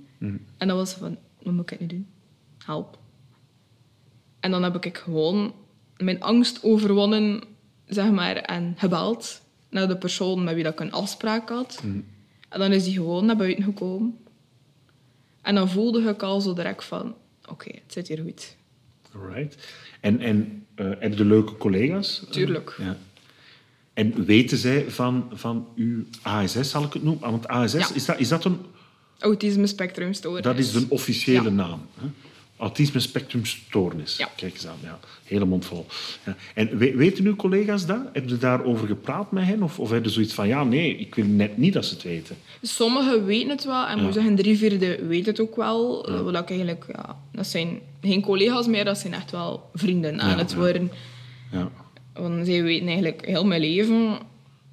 En 0.57 0.67
dat 0.67 0.77
was 0.77 0.93
van, 0.93 1.17
wat 1.43 1.53
moet 1.53 1.71
ik 1.71 1.79
nu 1.79 1.87
doen? 1.87 2.07
Help. 2.65 2.99
En 4.39 4.51
dan 4.51 4.63
heb 4.63 4.85
ik 4.85 4.97
gewoon 4.97 5.53
mijn 5.97 6.21
angst 6.21 6.63
overwonnen, 6.63 7.43
zeg 7.85 8.11
maar, 8.11 8.35
en 8.35 8.73
gebeld 8.77 9.41
naar 9.69 9.87
de 9.87 9.97
persoon 9.97 10.43
met 10.43 10.53
wie 10.53 10.63
dat 10.63 10.73
ik 10.73 10.79
een 10.79 10.91
afspraak 10.91 11.49
had. 11.49 11.81
En 12.49 12.59
dan 12.59 12.71
is 12.71 12.83
die 12.83 12.93
gewoon 12.93 13.25
naar 13.25 13.35
buiten 13.35 13.63
gekomen. 13.63 14.17
En 15.41 15.55
dan 15.55 15.69
voelde 15.69 16.09
ik 16.09 16.23
al 16.23 16.41
zo 16.41 16.53
direct 16.53 16.83
van, 16.83 17.15
oké, 17.49 17.71
het 17.73 17.93
zit 17.93 18.07
hier 18.07 18.19
goed. 18.21 18.55
Alright. 19.15 19.67
En, 19.99 20.19
en 20.19 20.65
eh, 20.75 20.89
heb 20.99 21.17
je 21.17 21.25
leuke 21.25 21.57
collega's? 21.57 22.23
Tuurlijk. 22.29 22.75
Ja. 22.79 22.97
En 23.93 24.25
weten 24.25 24.57
zij 24.57 24.89
van, 24.91 25.29
van 25.33 25.67
uw 25.75 26.03
ASS, 26.21 26.69
zal 26.69 26.83
ik 26.83 26.93
het 26.93 27.03
noemen? 27.03 27.31
Want 27.31 27.47
ASS, 27.47 27.73
Ja. 27.73 27.93
is, 27.93 28.05
dat, 28.05 28.19
is 28.19 28.27
dat 28.27 28.45
een... 28.45 28.57
Autisme 29.21 29.67
spectrumstoornis. 29.67 30.43
Dat 30.43 30.57
is 30.57 30.71
de 30.71 30.85
officiële 30.89 31.43
Ja. 31.43 31.49
naam. 31.49 31.81
Hè? 31.99 32.05
Autisme 32.57 32.99
spectrumstoornis. 32.99 34.17
Ja. 34.17 34.29
Kijk 34.35 34.53
eens 34.53 34.67
aan, 34.67 34.77
ja. 34.83 34.99
Hele 35.23 35.45
mond 35.45 35.65
vol. 35.65 35.85
Ja. 36.25 36.35
En 36.55 36.77
we- 36.77 36.95
weten 36.95 37.25
uw 37.25 37.35
collega's 37.35 37.85
dat? 37.85 37.99
Heb 38.13 38.29
je 38.29 38.37
daarover 38.37 38.87
gepraat 38.87 39.31
met 39.31 39.43
hen? 39.45 39.63
Of, 39.63 39.79
of 39.79 39.89
heb 39.91 40.03
je 40.03 40.09
zoiets 40.09 40.33
van, 40.33 40.47
ja, 40.47 40.63
nee, 40.63 40.95
ik 40.97 41.15
wil 41.15 41.25
net 41.25 41.57
niet 41.57 41.73
dat 41.73 41.85
ze 41.85 41.93
het 41.93 42.03
weten? 42.03 42.37
Sommigen 42.61 43.25
weten 43.25 43.49
het 43.49 43.63
wel 43.63 43.85
en 43.87 44.03
moet 44.03 44.13
zeggen, 44.13 44.35
drie 44.35 44.57
vierde 44.57 45.05
weet 45.07 45.25
het 45.25 45.39
ook 45.39 45.55
wel. 45.55 46.07
Eh, 46.07 46.21
Wat 46.21 46.35
ik 46.35 46.49
eigenlijk, 46.49 46.85
ja, 46.95 47.17
dat 47.31 47.47
zijn 47.47 47.79
geen 48.01 48.21
collega's 48.21 48.67
meer, 48.67 48.85
dat 48.85 48.97
zijn 48.97 49.13
echt 49.13 49.31
wel 49.31 49.69
vrienden 49.73 50.21
aan 50.21 50.37
het 50.37 50.53
worden. 50.55 50.91
Ja. 51.51 51.72
Want 52.13 52.46
zij 52.46 52.63
weten 52.63 52.87
eigenlijk 52.87 53.25
heel 53.25 53.46
mijn 53.46 53.61
leven. 53.61 54.17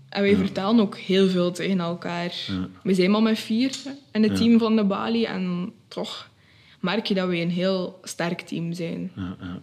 En 0.09 0.23
wij 0.23 0.37
vertellen 0.37 0.81
ook 0.81 0.97
heel 0.97 1.29
veel 1.29 1.53
tegen 1.53 1.81
elkaar. 1.81 2.35
We 2.83 2.95
zijn 2.95 3.11
maar 3.11 3.23
met 3.23 3.39
vier 3.39 3.77
in 4.13 4.23
het 4.23 4.37
team 4.37 4.59
van 4.59 4.77
de 4.77 4.85
Bali. 4.85 5.25
En 5.25 5.73
toch 5.89 6.31
merk 6.81 7.07
je 7.07 7.15
dat 7.15 7.29
we 7.29 7.37
een 7.37 7.51
heel 7.51 7.99
sterk 8.03 8.41
team 8.41 8.73
zijn. 8.73 9.11
Ja, 9.17 9.37
ja. 9.41 9.61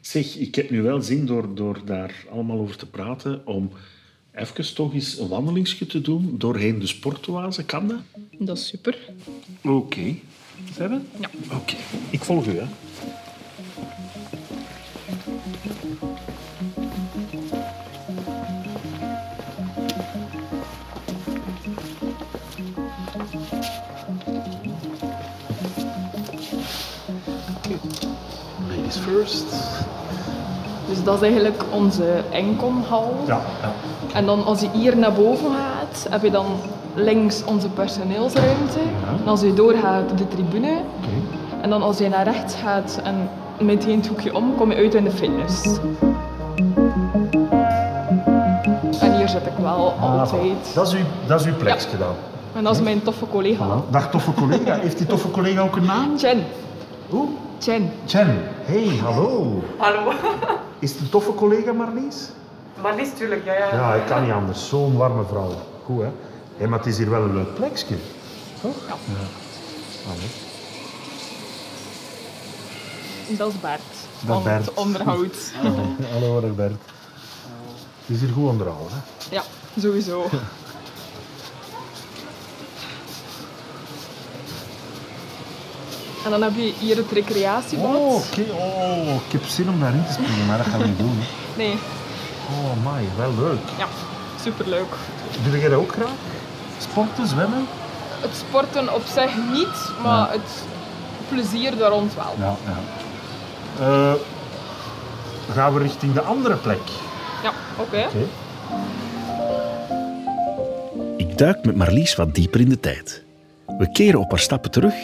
Zeg, 0.00 0.36
ik 0.36 0.54
heb 0.54 0.70
nu 0.70 0.82
wel 0.82 1.02
zin 1.02 1.26
door, 1.26 1.54
door 1.54 1.80
daar 1.84 2.24
allemaal 2.30 2.58
over 2.58 2.76
te 2.76 2.86
praten 2.86 3.46
om 3.46 3.70
even 4.34 4.74
toch 4.74 4.94
eens 4.94 5.18
een 5.18 5.28
wandelingsje 5.28 5.86
te 5.86 6.00
doen 6.00 6.34
doorheen 6.38 6.78
de 6.78 6.86
sportoase. 6.86 7.64
Kan 7.64 7.88
dat? 7.88 8.00
Dat 8.38 8.58
is 8.58 8.66
super. 8.66 8.98
Oké. 9.62 10.14
We? 10.76 11.00
Ja. 11.20 11.30
Oké. 11.52 11.74
Ik 12.10 12.24
volg 12.24 12.46
u, 12.46 12.58
hè. 12.58 12.66
First. 29.18 29.44
Dus 30.88 31.02
dat 31.04 31.14
is 31.14 31.20
eigenlijk 31.22 31.62
onze 31.70 32.04
inkomhal. 32.30 33.14
Ja, 33.26 33.40
ja. 33.62 33.72
En 34.12 34.26
dan 34.26 34.44
als 34.44 34.60
je 34.60 34.68
hier 34.72 34.96
naar 34.96 35.12
boven 35.12 35.50
gaat, 35.50 36.06
heb 36.10 36.22
je 36.22 36.30
dan 36.30 36.46
links 36.94 37.44
onze 37.44 37.68
personeelsruimte. 37.68 38.78
En 39.22 39.28
als 39.28 39.40
je 39.40 39.54
doorgaat 39.54 40.18
de 40.18 40.28
tribune. 40.28 40.80
En 41.60 41.70
dan 41.70 41.82
als 41.82 41.98
je 41.98 42.08
naar 42.08 42.24
rechts 42.24 42.54
gaat 42.54 43.00
en 43.04 43.28
meteen 43.58 43.96
het 43.98 44.06
hoekje 44.06 44.34
om, 44.34 44.54
kom 44.56 44.70
je 44.70 44.76
uit 44.76 44.94
in 44.94 45.04
de 45.04 45.10
fitness. 45.10 45.78
En 49.00 49.16
hier 49.16 49.28
zit 49.28 49.46
ik 49.46 49.56
wel 49.60 49.92
altijd. 50.00 50.74
Dat 50.74 50.86
is 50.86 50.92
uw, 50.92 51.04
dat 51.26 51.40
is 51.40 51.46
uw 51.46 51.56
plekje 51.56 51.88
Ja. 51.90 51.98
dan. 51.98 52.14
En 52.54 52.64
dat 52.64 52.74
is 52.74 52.80
mijn 52.82 53.02
toffe 53.02 53.26
collega. 53.28 53.64
Dag 53.90 54.10
toffe 54.10 54.32
collega. 54.34 54.74
Heeft 54.78 54.98
die 54.98 55.06
toffe 55.06 55.30
collega 55.30 55.60
ook 55.60 55.76
een 55.76 55.84
naam? 55.84 56.18
Chen. 56.18 56.44
Hoe? 57.08 57.28
Chen. 57.58 57.90
Jen. 58.06 58.38
Hey, 58.64 58.96
hallo. 59.02 59.62
Hallo. 59.78 60.12
Is 60.78 60.90
het 60.92 61.00
een 61.00 61.08
toffe 61.08 61.34
collega 61.34 61.72
Marlies? 61.72 62.28
Maar 62.82 62.94
Lies, 62.96 63.08
tuurlijk, 63.16 63.44
ja, 63.44 63.52
ja. 63.52 63.74
Ja, 63.74 63.94
ik 63.94 64.06
kan 64.06 64.22
niet 64.22 64.32
anders. 64.32 64.68
Zo'n 64.68 64.96
warme 64.96 65.24
vrouw. 65.24 65.50
Goed, 65.84 66.02
hè? 66.02 66.08
Hé, 66.56 66.66
maar 66.66 66.78
het 66.78 66.88
is 66.88 66.98
hier 66.98 67.10
wel 67.10 67.22
een 67.22 67.34
leuk 67.34 67.54
plekje. 67.54 67.96
Toch? 68.60 68.74
Ja. 68.86 68.94
Hallo. 70.06 70.20
Dat 73.28 73.48
is 73.48 73.60
Bert. 73.60 73.80
Dag 74.20 74.34
van 74.34 74.42
Bert. 74.42 74.64
het 74.64 74.74
onderhoud. 74.74 75.52
Hallo, 76.12 76.40
dag 76.40 76.54
Bert. 76.54 76.74
Het 78.06 78.16
is 78.16 78.20
hier 78.20 78.28
goed 78.32 78.48
onderhouden, 78.48 78.88
hè? 78.92 79.34
Ja, 79.34 79.42
sowieso. 79.78 80.24
En 86.24 86.30
dan 86.30 86.42
heb 86.42 86.52
je 86.56 86.72
hier 86.78 86.96
het 86.96 87.10
recreatiebad. 87.12 87.94
Oh, 87.94 88.14
oké. 88.14 88.40
Oh, 88.52 89.14
ik 89.26 89.32
heb 89.32 89.44
zin 89.44 89.68
om 89.68 89.80
daarin 89.80 90.04
te 90.06 90.12
springen, 90.12 90.46
maar 90.46 90.56
dat 90.58 90.66
gaan 90.66 90.80
we 90.80 90.86
niet 90.86 90.98
doen. 90.98 91.18
Hè. 91.18 91.26
Nee, 91.62 91.78
Oh, 92.50 92.92
my, 92.92 93.02
wel 93.16 93.32
leuk. 93.46 93.58
ja, 93.78 93.86
superleuk. 94.42 94.92
Doe 95.44 95.58
jij 95.60 95.68
dat 95.68 95.78
ook 95.78 95.92
graag? 95.92 96.08
Sporten, 96.78 97.26
zwemmen? 97.26 97.66
Het 98.20 98.30
sporten 98.48 98.94
op 98.94 99.02
zich 99.14 99.30
niet, 99.52 99.90
maar 100.02 100.30
het 100.30 100.62
plezier 101.28 101.76
daar 101.76 101.90
rond 101.90 102.14
wel. 102.14 102.34
Ja, 102.38 102.54
ja. 102.64 102.78
Eh, 103.86 104.12
gaan 105.54 105.74
we 105.74 105.80
richting 105.80 106.12
de 106.14 106.20
andere 106.22 106.54
plek? 106.56 106.80
Ja, 107.42 107.52
oké. 107.76 108.06
Ik 111.16 111.38
duik 111.38 111.64
met 111.64 111.76
Marlies 111.76 112.14
wat 112.16 112.34
dieper 112.34 112.60
in 112.60 112.68
de 112.68 112.80
tijd. 112.80 113.22
We 113.78 113.90
keren 113.92 114.20
op 114.20 114.30
haar 114.30 114.38
stappen 114.38 114.70
terug 114.70 114.94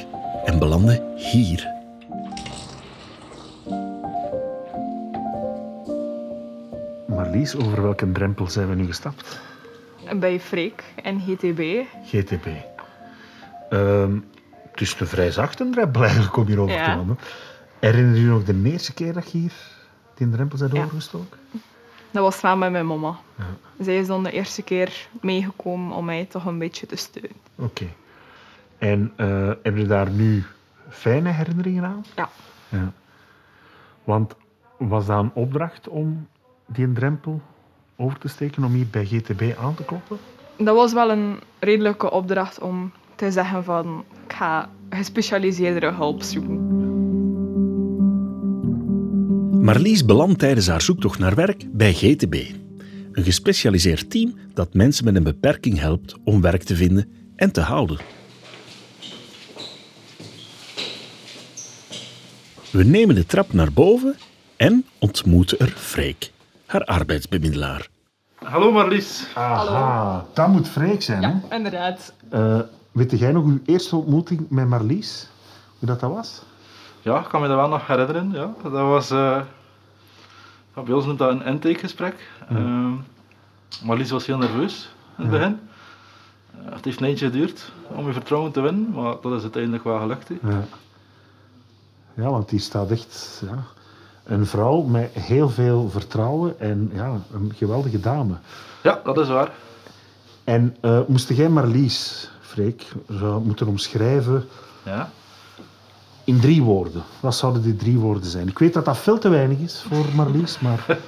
en 0.45 0.59
belanden 0.59 1.03
hier. 1.21 1.69
Marlies, 7.09 7.57
over 7.57 7.83
welke 7.83 8.13
drempel 8.13 8.49
zijn 8.51 8.69
we 8.69 8.75
nu 8.75 8.87
gestapt? 8.87 9.41
Bij 10.17 10.41
Freek 10.41 10.85
en 11.03 11.21
GTB. 11.21 11.85
GTP. 12.07 12.47
Ehm, 13.71 14.19
het 14.71 14.81
is 14.81 15.01
een 15.01 15.07
vrij 15.07 15.31
zachte 15.31 15.71
drempel 15.71 16.03
eigenlijk 16.03 16.37
om 16.37 16.47
hier 16.47 16.61
over 16.61 16.75
te 16.77 16.81
Ja. 16.81 16.97
wandelen. 16.97 17.19
Herinner 17.79 18.15
je 18.15 18.21
je 18.21 18.27
nog 18.27 18.45
de 18.45 18.61
eerste 18.65 18.95
keer 18.95 19.13
dat 19.13 19.31
je 19.33 19.39
hier 19.39 19.53
die 20.15 20.31
drempel 20.31 20.59
Ja. 20.73 20.83
overgestoken? 20.83 21.39
Dat 22.11 22.23
was 22.23 22.39
samen 22.39 22.59
met 22.59 22.71
mijn 22.71 22.87
mama. 23.01 23.19
Ja. 23.39 23.45
Zij 23.85 23.99
is 23.99 24.07
dan 24.07 24.23
de 24.23 24.31
eerste 24.31 24.63
keer 24.63 25.09
meegekomen 25.21 25.97
om 25.97 26.05
mij 26.05 26.25
toch 26.25 26.45
een 26.47 26.59
beetje 26.59 26.87
te 26.87 26.97
steunen. 26.97 27.37
Oké. 27.57 27.87
En 28.79 29.13
eh 29.17 29.51
heb 29.63 29.77
je 29.77 29.87
daar 29.87 30.11
nu 30.11 30.45
fijne 30.91 31.31
herinneringen 31.31 31.85
aan? 31.85 32.05
Ja. 32.17 32.29
Ja. 32.69 32.93
Want 34.05 34.35
was 34.79 35.07
dat 35.07 35.19
een 35.19 35.31
opdracht 35.35 35.89
om 35.89 36.27
die 36.67 36.93
drempel 36.93 37.41
over 37.97 38.19
te 38.19 38.29
steken 38.29 38.65
om 38.65 38.73
hier 38.73 38.87
bij 38.91 39.05
GTB 39.05 39.57
aan 39.59 39.75
te 39.75 39.85
kloppen? 39.85 40.19
Dat 40.57 40.77
was 40.77 40.93
wel 40.93 41.11
een 41.11 41.39
redelijke 41.59 42.11
opdracht 42.11 42.61
om 42.61 42.93
te 43.15 43.31
zeggen 43.31 43.65
van 43.65 44.05
ik 44.27 44.33
ga 44.33 44.69
gespecialiseerdere 44.91 45.93
hulp 45.93 46.23
zoeken. 46.23 46.69
Marlies 49.63 50.05
belandt 50.05 50.39
tijdens 50.39 50.69
haar 50.69 50.81
zoektocht 50.81 51.19
naar 51.19 51.35
werk 51.35 51.65
bij 51.73 51.93
GTB. 51.93 52.35
Een 53.13 53.25
gespecialiseerd 53.25 54.11
team 54.11 54.35
dat 54.55 54.75
mensen 54.75 55.05
met 55.05 55.17
een 55.17 55.23
beperking 55.23 55.79
helpt 55.79 56.17
om 56.25 56.41
werk 56.41 56.63
te 56.63 56.77
vinden 56.77 57.13
en 57.37 57.53
te 57.53 57.61
houden. 57.61 57.99
We 62.71 62.85
nemen 62.85 63.15
de 63.15 63.27
trap 63.27 63.53
naar 63.53 63.73
boven 63.73 64.17
en 64.57 64.85
ontmoeten 64.99 65.59
er 65.59 65.69
Freek, 65.69 66.33
haar 66.67 66.85
arbeidsbemiddelaar. 66.85 67.89
Hallo 68.45 68.73
Marlies. 68.73 69.27
Aha, 69.35 70.25
dat 70.35 70.49
moet 70.49 70.69
Freek 70.69 71.03
zijn, 71.03 71.21
Ja, 71.23 71.41
inderdaad. 71.51 72.13
hè? 72.31 72.63
weet 72.93 73.19
jij 73.19 73.33
nog 73.33 73.45
uw 73.45 73.61
eerste 73.65 73.97
ontmoeting 73.97 74.47
met 74.49 74.69
Marlies? 74.69 75.29
Hoe 75.79 75.89
dat, 75.89 76.01
dat 76.01 76.11
was? 76.13 76.43
Ja, 77.03 77.19
ik 77.19 77.29
kan 77.29 77.41
me 77.41 77.49
dat 77.49 77.57
wel 77.57 77.69
nog 77.69 77.87
herinneren. 77.87 78.31
Ja. 78.33 78.53
Dat 78.63 78.73
was, 78.73 79.11
eh, 79.11 79.41
ja, 80.77 80.83
bij 80.83 80.95
ons 80.95 81.05
noemt 81.05 81.19
dat 81.19 81.31
een 81.31 81.45
intakegesprek. 81.45 82.29
Ehm, 82.49 82.93
Marlies 83.85 84.11
was 84.11 84.27
heel 84.27 84.39
nerveus 84.39 84.91
in 85.19 85.23
het 85.23 85.33
begin. 85.33 85.59
Eh, 86.67 86.73
het 86.75 86.85
heeft 86.85 87.01
een 87.01 87.07
eindje 87.07 87.27
geduurd 87.27 87.73
om 87.87 88.07
je 88.07 88.13
vertrouwen 88.13 88.53
te 88.53 88.61
winnen, 88.61 88.91
maar 88.95 89.15
dat 89.23 89.33
is 89.33 89.43
uiteindelijk 89.43 89.85
wel 89.85 89.99
gelukt. 89.99 90.29
hè. 90.29 90.35
Ja. 90.51 90.65
Ja, 92.15 92.31
want 92.31 92.49
die 92.49 92.61
staat 92.61 92.91
echt... 92.91 93.43
Ja, 93.51 93.63
een 94.25 94.47
vrouw 94.47 94.83
met 94.83 95.11
heel 95.13 95.49
veel 95.49 95.89
vertrouwen 95.91 96.61
en 96.61 96.91
ja, 96.95 97.21
een 97.33 97.53
geweldige 97.57 98.01
dame. 98.01 98.35
Ja, 98.83 99.01
dat 99.05 99.19
is 99.19 99.29
waar. 99.29 99.53
En 100.45 100.77
eh, 100.81 101.01
moest 101.07 101.29
jij 101.29 101.49
Marlies, 101.49 102.31
Freek, 102.41 102.87
zou 103.09 103.45
moeten 103.45 103.67
omschrijven 103.67 104.49
Ja. 104.83 105.11
in 106.25 106.41
drie 106.41 106.63
woorden? 106.63 107.03
Wat 107.21 107.35
zouden 107.35 107.63
die 107.63 107.77
drie 107.77 107.99
woorden 107.99 108.31
zijn? 108.31 108.49
Ik 108.49 108.59
weet 108.59 108.73
dat 108.75 108.85
dat 108.85 108.99
veel 108.99 109.19
te 109.19 109.29
weinig 109.29 109.59
is 109.59 109.85
voor 109.89 110.05
Marlies, 110.15 110.59
maar... 110.61 110.87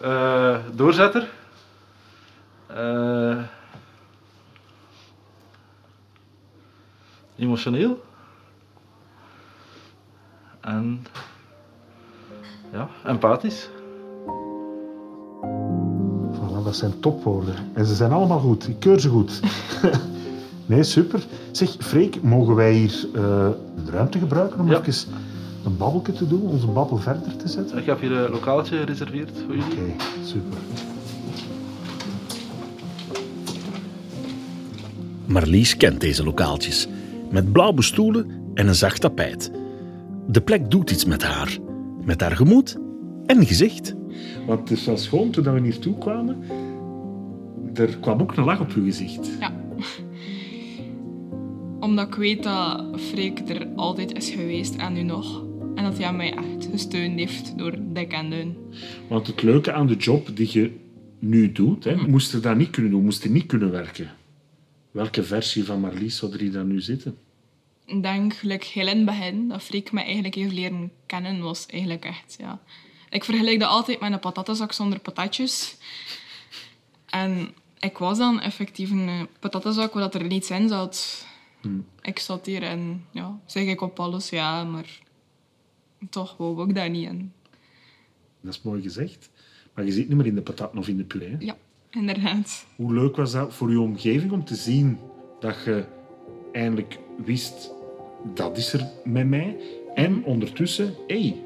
Eh, 0.00 0.56
doorzetter. 0.74 1.28
Eh, 2.66 3.38
emotioneel. 7.36 8.02
En 10.60 11.02
ja, 12.72 12.88
empathisch. 13.04 13.68
Voilà, 16.32 16.64
dat 16.64 16.76
zijn 16.76 17.00
topwoorden. 17.00 17.54
En 17.72 17.86
ze 17.86 17.94
zijn 17.94 18.12
allemaal 18.12 18.38
goed. 18.38 18.68
Ik 18.68 18.80
keur 18.80 19.00
ze 19.00 19.08
goed. 19.08 19.40
nee, 20.66 20.82
super. 20.82 21.22
Zeg, 21.50 21.76
Freek, 21.78 22.22
mogen 22.22 22.54
wij 22.54 22.72
hier 22.72 23.06
eh, 23.14 23.20
de 23.84 23.90
ruimte 23.90 24.18
gebruiken 24.18 24.60
om 24.60 24.68
Ja. 24.70 24.80
even 24.84 25.12
een 25.64 25.76
babbelje 25.76 26.12
te 26.12 26.26
doen, 26.28 26.40
onze 26.42 26.66
babbel 26.66 26.96
verder 26.96 27.36
te 27.36 27.48
zetten? 27.48 27.78
Ik 27.78 27.86
heb 27.86 28.00
hier 28.00 28.12
een 28.12 28.30
lokaaltje 28.30 28.76
gereserveerd 28.78 29.30
voor 29.46 29.56
jullie. 29.56 29.72
Oké, 29.72 30.04
super. 30.24 30.58
Marlies 35.26 35.76
kent 35.76 36.00
deze 36.00 36.24
lokaaltjes. 36.24 36.88
Met 37.30 37.52
blauwe 37.52 37.82
stoelen 37.82 38.50
en 38.54 38.68
een 38.68 38.74
zacht 38.74 39.00
tapijt. 39.00 39.50
De 40.30 40.40
plek 40.40 40.70
doet 40.70 40.90
iets 40.90 41.04
met 41.04 41.22
haar. 41.22 41.58
Met 42.04 42.20
haar 42.20 42.36
gemoed 42.36 42.78
en 43.26 43.46
gezicht. 43.46 43.94
Want 44.46 44.60
het 44.60 44.78
is 44.78 44.84
wel 44.84 44.96
schoon, 44.96 45.30
toen 45.30 45.54
we 45.54 45.60
hier 45.60 45.78
toe 45.78 45.98
kwamen, 45.98 46.42
er 47.74 47.98
kwam 47.98 48.20
ook 48.20 48.36
een 48.36 48.44
lach 48.44 48.60
op 48.60 48.72
uw 48.72 48.84
gezicht. 48.84 49.30
Ja. 49.40 49.52
Omdat 51.80 52.06
ik 52.06 52.14
weet 52.14 52.42
dat 52.42 52.84
Freek 52.96 53.48
er 53.48 53.66
altijd 53.76 54.16
is 54.16 54.30
geweest 54.30 54.76
en 54.76 54.92
nu 54.92 55.02
nog. 55.02 55.44
En 55.74 55.84
dat 55.84 55.98
hij 55.98 56.12
mij 56.12 56.32
echt 56.32 56.68
gesteund 56.70 57.18
heeft 57.18 57.58
door 57.58 57.74
dik 57.92 58.12
en 58.12 58.30
dun. 58.30 58.56
Want 59.08 59.26
het 59.26 59.42
leuke 59.42 59.72
aan 59.72 59.86
de 59.86 59.96
job 59.96 60.36
die 60.36 60.48
je 60.52 60.72
nu 61.18 61.52
doet, 61.52 61.84
hè, 61.84 61.96
moest 61.96 62.32
je 62.32 62.40
dat 62.40 62.56
niet 62.56 62.70
kunnen 62.70 62.90
doen, 62.90 63.04
moest 63.04 63.22
je 63.22 63.30
niet 63.30 63.46
kunnen 63.46 63.70
werken. 63.70 64.10
Welke 64.90 65.22
versie 65.22 65.64
van 65.64 65.80
Marlies 65.80 66.16
zou 66.16 66.32
er 66.32 66.40
hier 66.40 66.52
dan 66.52 66.66
nu 66.68 66.80
zitten? 66.80 67.16
Ik 67.90 68.02
denk, 68.02 68.34
gelijk 68.34 68.64
heel 68.64 68.86
in 68.86 68.96
het 68.96 69.04
begin, 69.06 69.48
dat 69.48 69.62
Freek 69.62 69.92
mij 69.92 70.04
eigenlijk 70.04 70.34
heeft 70.34 70.52
leren 70.52 70.92
kennen, 71.06 71.40
was 71.40 71.66
eigenlijk 71.66 72.04
echt, 72.04 72.36
ja... 72.38 72.60
Ik 73.10 73.24
vergelijk 73.24 73.60
dat 73.60 73.68
altijd 73.68 74.00
met 74.00 74.12
een 74.12 74.18
patatenzak 74.18 74.72
zonder 74.72 74.98
patatjes. 74.98 75.76
En 77.06 77.54
ik 77.78 77.98
was 77.98 78.18
dan 78.18 78.40
effectief 78.40 78.90
een 78.90 79.08
eh, 79.08 79.22
patatenzak 79.40 79.92
waar 79.92 80.02
dat 80.02 80.14
er 80.14 80.26
niets 80.26 80.50
in 80.50 80.68
zat. 80.68 81.26
Ik 82.02 82.18
zat 82.18 82.46
hier 82.46 82.62
en 82.62 83.04
ja, 83.10 83.38
zeg 83.46 83.66
ik 83.66 83.80
op 83.80 84.00
alles 84.00 84.28
ja, 84.28 84.64
maar 84.64 84.98
toch 86.10 86.36
wou 86.36 86.68
ik 86.68 86.74
dat 86.74 86.90
niet 86.90 87.08
in. 87.08 87.32
Dat 88.40 88.54
is 88.54 88.62
mooi 88.62 88.82
gezegd. 88.82 89.30
Maar 89.74 89.84
je 89.84 89.92
zit 89.92 90.08
niet 90.08 90.16
meer 90.16 90.26
in 90.26 90.34
de 90.34 90.42
patat 90.42 90.76
of 90.76 90.88
in 90.88 90.96
de 90.96 91.04
puree. 91.04 91.30
hè? 91.30 91.36
Ja, 91.38 91.56
inderdaad. 91.90 92.66
Hoe 92.76 92.94
leuk 92.94 93.16
was 93.16 93.32
dat 93.32 93.54
voor 93.54 93.70
je 93.70 93.80
omgeving 93.80 94.32
om 94.32 94.44
te 94.44 94.54
zien 94.54 94.98
dat 95.40 95.64
je 95.64 95.84
eindelijk 96.52 96.98
wist 97.24 97.70
dat 98.22 98.56
is 98.56 98.72
er 98.72 98.86
met 99.04 99.28
mij. 99.28 99.56
En 99.94 100.24
ondertussen, 100.24 100.94
hé, 101.06 101.20
hey, 101.20 101.36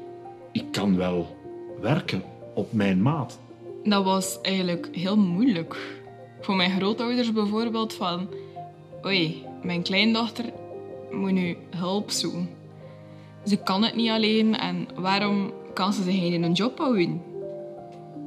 ik 0.51 0.65
kan 0.71 0.95
wel 0.95 1.35
werken 1.81 2.23
op 2.53 2.73
mijn 2.73 3.01
maat. 3.01 3.39
Dat 3.83 4.03
was 4.03 4.41
eigenlijk 4.41 4.87
heel 4.91 5.17
moeilijk. 5.17 5.77
Voor 6.41 6.55
mijn 6.55 6.71
grootouders 6.71 7.31
bijvoorbeeld 7.31 7.93
van... 7.93 8.27
Oei, 9.05 9.43
mijn 9.63 9.83
kleindochter 9.83 10.45
moet 11.11 11.31
nu 11.31 11.57
hulp 11.75 12.11
zoeken. 12.11 12.49
Ze 13.45 13.57
kan 13.57 13.83
het 13.83 13.95
niet 13.95 14.09
alleen 14.09 14.57
en 14.57 14.87
waarom 14.95 15.51
kan 15.73 15.93
ze 15.93 16.03
zich 16.03 16.19
geen 16.19 16.43
een 16.43 16.53
job 16.53 16.77
houden? 16.77 17.21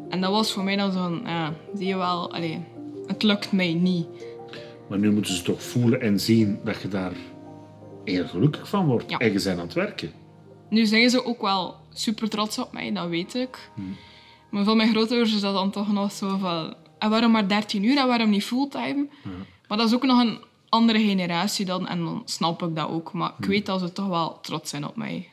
En 0.08 0.20
dat 0.20 0.30
was 0.30 0.52
voor 0.52 0.64
mij 0.64 0.76
dan 0.76 0.92
zo'n... 0.92 1.20
Ja, 1.24 1.54
zie 1.74 1.86
je 1.86 1.96
wel, 1.96 2.32
allee, 2.32 2.58
het 3.06 3.22
lukt 3.22 3.52
mij 3.52 3.74
niet. 3.74 4.06
Maar 4.88 4.98
nu 4.98 5.12
moeten 5.12 5.34
ze 5.34 5.42
toch 5.42 5.62
voelen 5.62 6.00
en 6.00 6.20
zien 6.20 6.58
dat 6.64 6.82
je 6.82 6.88
daar 6.88 7.12
heel 8.10 8.28
gelukkig 8.28 8.68
van 8.68 8.86
wordt. 8.86 9.10
Ja. 9.10 9.18
En 9.18 9.32
je 9.32 9.42
bent 9.42 9.58
aan 9.58 9.66
het 9.66 9.72
werken. 9.72 10.12
Nu 10.70 10.86
zijn 10.86 11.10
ze 11.10 11.24
ook 11.24 11.40
wel 11.40 11.76
super 11.92 12.28
trots 12.28 12.58
op 12.58 12.72
mij, 12.72 12.92
dat 12.92 13.08
weet 13.08 13.34
ik. 13.34 13.70
Maar 14.50 14.64
van 14.64 14.76
mijn 14.76 14.90
grootouders 14.90 15.34
is 15.34 15.40
dat 15.40 15.54
dan 15.54 15.70
toch 15.70 15.92
nog 15.92 16.12
zo 16.12 16.36
van... 16.36 16.74
En 16.98 17.10
waarom 17.10 17.30
maar 17.30 17.48
13 17.48 17.84
uur 17.84 17.98
en 17.98 18.06
waarom 18.06 18.30
niet 18.30 18.44
fulltime? 18.44 19.06
Maar 19.68 19.78
dat 19.78 19.86
is 19.86 19.94
ook 19.94 20.02
nog 20.02 20.20
een 20.20 20.38
andere 20.68 20.98
generatie 21.00 21.64
dan. 21.64 21.88
En 21.88 22.04
dan 22.04 22.22
snap 22.24 22.62
ik 22.62 22.76
dat 22.76 22.88
ook. 22.88 23.12
Maar 23.12 23.32
ik 23.38 23.44
weet 23.44 23.66
dat 23.66 23.80
ze 23.80 23.92
toch 23.92 24.06
wel 24.08 24.40
trots 24.40 24.70
zijn 24.70 24.86
op 24.86 24.96
mij. 24.96 25.28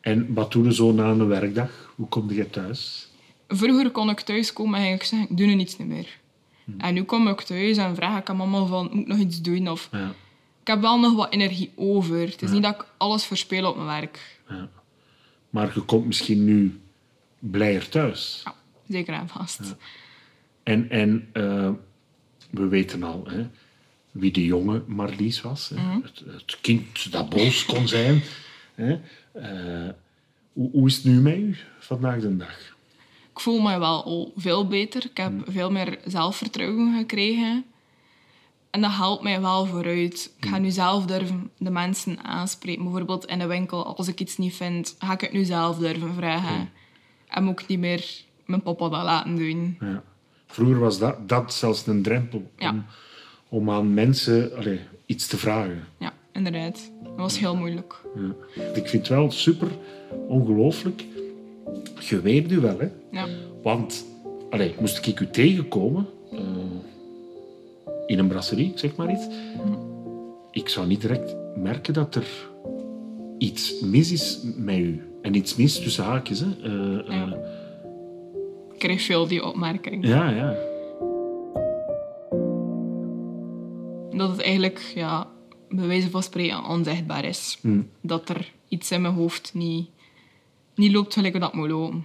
En 0.00 0.34
wat 0.34 0.52
doe 0.52 0.64
je 0.64 0.74
zo 0.74 0.92
na 0.92 1.04
een 1.04 1.26
werkdag? 1.26 1.92
Hoe 1.96 2.08
kom 2.08 2.30
je 2.32 2.50
thuis? 2.50 3.08
Vroeger 3.48 3.90
kon 3.90 4.10
ik 4.10 4.20
thuiskomen 4.20 4.80
en 4.80 4.92
ik 4.92 5.02
zeggen, 5.02 5.30
ik 5.30 5.36
doe 5.36 5.46
nu 5.46 5.54
niets 5.54 5.76
niet 5.78 5.88
meer. 5.88 6.18
En 6.78 6.94
nu 6.94 7.02
kom 7.02 7.28
ik 7.28 7.40
thuis 7.40 7.76
en 7.76 7.94
vraag 7.94 8.18
ik 8.18 8.28
aan 8.30 8.36
mama 8.36 8.64
van, 8.64 8.88
moet 8.92 9.00
ik 9.00 9.06
nog 9.06 9.18
iets 9.18 9.40
doen? 9.40 9.68
Of, 9.68 9.88
Ja, 9.92 10.14
ik 10.64 10.70
heb 10.70 10.80
wel 10.80 11.00
nog 11.00 11.14
wat 11.14 11.32
energie 11.32 11.72
over. 11.74 12.20
Het 12.20 12.42
is 12.42 12.50
niet 12.50 12.62
dat 12.62 12.74
ik 12.74 12.86
alles 12.96 13.24
verspeel 13.24 13.68
op 13.68 13.76
mijn 13.76 14.00
werk. 14.00 14.40
ja. 14.48 14.68
Maar 15.50 15.70
je 15.74 15.80
komt 15.80 16.06
misschien 16.06 16.44
nu 16.44 16.80
blijer 17.38 17.88
thuis. 17.88 18.40
Ja, 18.44 18.54
zeker 18.88 19.14
en 19.14 19.28
vast. 19.28 19.60
En, 20.62 20.90
en 20.90 21.28
eh, 21.32 21.70
we 22.50 22.68
weten 22.68 23.02
al 23.02 23.24
hè, 23.28 23.46
wie 24.10 24.32
de 24.32 24.44
jonge 24.44 24.82
Marlies 24.86 25.40
was. 25.40 25.68
Hè. 25.74 26.00
Het, 26.02 26.22
het 26.26 26.58
kind 26.60 27.12
dat 27.12 27.28
boos 27.28 27.64
kon 27.64 27.88
zijn. 27.88 28.22
Hè. 28.74 29.00
Eh, 29.32 29.92
hoe, 30.52 30.70
hoe 30.70 30.86
is 30.86 30.94
het 30.96 31.04
nu 31.04 31.20
met 31.20 31.36
u 31.36 31.56
vandaag 31.78 32.20
de 32.20 32.36
dag? 32.36 32.76
Ik 33.30 33.40
voel 33.40 33.60
me 33.60 33.78
wel 33.78 34.04
al 34.04 34.32
veel 34.36 34.66
beter. 34.66 35.04
Ik 35.04 35.16
heb 35.16 35.32
veel 35.46 35.70
meer 35.70 35.98
zelfvertrouwen 36.04 36.96
gekregen. 36.98 37.64
En 38.74 38.80
dat 38.80 38.90
helpt 38.92 39.22
mij 39.22 39.40
wel 39.40 39.66
vooruit. 39.66 40.32
Ik 40.40 40.46
ga 40.48 40.58
nu 40.58 40.70
zelf 40.70 41.06
durven 41.06 41.50
de 41.58 41.70
mensen 41.70 42.24
aanspreken. 42.24 42.82
Bijvoorbeeld 42.82 43.24
in 43.26 43.38
de 43.38 43.46
winkel, 43.46 43.96
als 43.96 44.08
ik 44.08 44.20
iets 44.20 44.36
niet 44.36 44.54
vind, 44.54 44.94
ga 44.98 45.12
ik 45.12 45.20
het 45.20 45.32
nu 45.32 45.44
zelf 45.44 45.78
durven 45.78 46.14
vragen. 46.14 46.70
En 47.28 47.44
moet 47.44 47.60
ik 47.60 47.66
niet 47.66 47.78
meer 47.78 48.04
mijn 48.44 48.62
papa 48.62 48.88
dat 48.88 49.02
laten 49.02 49.36
doen. 49.36 49.76
Ja. 49.80 50.02
Vroeger 50.46 50.78
was 50.78 50.98
dat, 50.98 51.28
dat 51.28 51.54
zelfs 51.54 51.86
een 51.86 52.02
drempel 52.02 52.50
Ja. 52.58 52.70
om, 52.70 52.84
om 53.48 53.70
aan 53.70 53.94
mensen 53.94 54.52
iets 55.06 55.26
te 55.26 55.36
vragen. 55.36 55.84
Ja, 55.98 56.12
inderdaad. 56.32 56.90
Dat 57.02 57.12
was 57.16 57.38
heel 57.38 57.56
moeilijk. 57.56 58.02
Ja. 58.14 58.60
Ik 58.74 58.88
vind 58.88 58.92
het 58.92 59.08
wel 59.08 59.30
super 59.30 59.68
ongelooflijk. 60.28 61.04
Je 62.00 62.20
weet 62.20 62.52
u 62.52 62.60
wel, 62.60 62.78
hè? 62.78 62.88
Ja. 63.10 63.26
Want, 63.62 64.04
allee, 64.50 64.74
moest 64.80 65.06
ik 65.06 65.20
u 65.20 65.30
tegenkomen 65.30 66.06
eh, 66.32 66.38
in 68.06 68.18
een 68.18 68.28
brasserie, 68.28 68.72
zeg 68.74 68.96
maar 68.96 69.10
iets, 69.10 69.26
ik 70.50 70.68
zou 70.68 70.86
niet 70.86 71.00
direct 71.00 71.36
merken 71.56 71.94
dat 71.94 72.14
er 72.14 72.26
iets 73.38 73.80
mis 73.80 74.12
is 74.12 74.40
met 74.56 74.78
u. 74.78 75.08
En 75.22 75.34
iets 75.34 75.56
mis 75.56 75.82
tussen 75.82 76.04
haakjes, 76.04 76.40
hè? 76.40 76.46
Ja. 77.14 77.36
Ik 78.72 78.78
krijg 78.78 79.02
veel 79.02 79.26
die 79.26 79.44
opmerking. 79.44 80.06
Ja, 80.06 80.30
ja. 80.30 80.56
Dat 84.16 84.30
het 84.30 84.40
eigenlijk, 84.40 84.92
ja, 84.94 85.28
bij 85.68 85.86
wijze 85.86 86.10
van 86.10 86.22
spreken, 86.22 86.64
onzichtbaar 86.64 87.24
is. 87.24 87.58
Hmm. 87.60 87.88
Dat 88.00 88.28
er 88.28 88.52
iets 88.68 88.90
in 88.90 89.02
mijn 89.02 89.14
hoofd 89.14 89.54
niet, 89.54 89.88
niet 90.74 90.92
loopt 90.92 91.12
gelijk 91.12 91.40
dat 91.40 91.54
moet 91.54 91.68
lopen. 91.68 92.04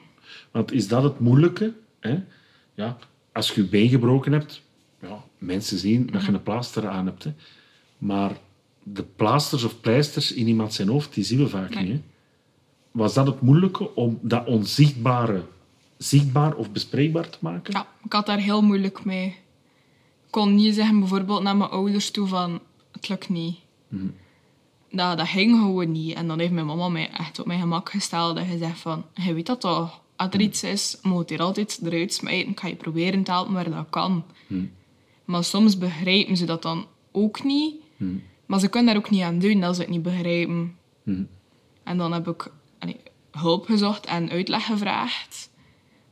Want 0.51 0.71
is 0.71 0.87
dat 0.87 1.03
het 1.03 1.19
moeilijke? 1.19 1.73
Hè? 1.99 2.19
Ja, 2.73 2.97
als 3.33 3.51
je 3.51 3.61
je 3.61 3.67
been 3.67 3.89
gebroken 3.89 4.31
hebt, 4.31 4.61
mensen 5.39 5.77
zien 5.77 6.07
dat 6.11 6.25
je 6.25 6.31
een 6.31 6.43
plaaster 6.43 6.87
aan 6.87 7.05
hebt. 7.05 7.23
Hè? 7.23 7.33
Maar 7.97 8.37
de 8.83 9.03
plaasters 9.03 9.63
of 9.63 9.79
pleisters 9.81 10.31
in 10.31 10.47
iemand 10.47 10.73
zijn 10.73 10.87
hoofd, 10.87 11.13
die 11.13 11.23
zien 11.23 11.39
we 11.39 11.47
vaak 11.49 11.75
Nee. 11.75 11.83
niet. 11.83 11.91
Hè? 11.93 12.01
Was 12.91 13.13
dat 13.13 13.25
het 13.27 13.41
moeilijke 13.41 13.95
om 13.95 14.19
dat 14.21 14.45
onzichtbare 14.47 15.43
zichtbaar 15.97 16.55
of 16.55 16.71
bespreekbaar 16.71 17.29
te 17.29 17.37
maken? 17.41 17.73
Ja, 17.73 17.87
ik 18.03 18.13
had 18.13 18.25
daar 18.25 18.39
heel 18.39 18.61
moeilijk 18.61 19.05
mee. 19.05 19.25
Ik 20.25 20.35
kon 20.35 20.55
niet 20.55 20.75
zeggen 20.75 20.99
bijvoorbeeld 20.99 21.41
naar 21.43 21.57
mijn 21.57 21.69
ouders 21.69 22.11
toe 22.11 22.27
van 22.27 22.59
het 22.91 23.09
lukt 23.09 23.29
niet. 23.29 23.57
Dat, 24.91 25.17
dat 25.17 25.27
ging 25.27 25.57
gewoon 25.57 25.91
niet. 25.91 26.15
En 26.15 26.27
dan 26.27 26.39
heeft 26.39 26.51
mijn 26.51 26.65
mama 26.65 26.89
mij 26.89 27.09
echt 27.11 27.39
op 27.39 27.45
mijn 27.45 27.59
gemak 27.59 27.89
gesteld 27.89 28.37
en 28.37 28.45
gezegd 28.45 28.79
van 28.79 29.05
je 29.13 29.33
weet 29.33 29.45
dat 29.45 29.61
toch, 29.61 30.01
als 30.15 30.29
er 30.31 30.41
iets 30.41 30.63
is, 30.63 30.97
moet 31.01 31.29
je 31.29 31.35
er 31.35 31.41
altijd 31.41 31.79
eruit 31.83 32.13
smijten. 32.13 32.51
Ik 32.51 32.59
ga 32.59 32.67
je 32.67 32.75
proberen 32.75 33.23
te 33.23 33.31
helpen 33.31 33.53
waar 33.53 33.69
dat 33.69 33.89
kan. 33.89 34.23
Maar 35.29 35.43
soms 35.43 35.77
begrijpen 35.77 36.37
ze 36.37 36.45
dat 36.45 36.61
dan 36.61 36.85
ook 37.11 37.43
niet. 37.43 37.75
Maar 38.45 38.59
ze 38.59 38.67
kunnen 38.67 38.93
daar 38.93 39.03
ook 39.03 39.09
niet 39.09 39.21
aan 39.21 39.39
doen 39.39 39.63
als 39.63 39.75
ze 39.75 39.81
het 39.81 39.91
niet 39.91 40.01
begrijpen. 40.01 40.75
En 41.83 41.97
dan 41.97 42.13
heb 42.13 42.27
ik 42.27 42.51
allee, 42.79 42.97
hulp 43.31 43.65
gezocht 43.65 44.05
en 44.05 44.29
uitleg 44.29 44.65
gevraagd. 44.65 45.49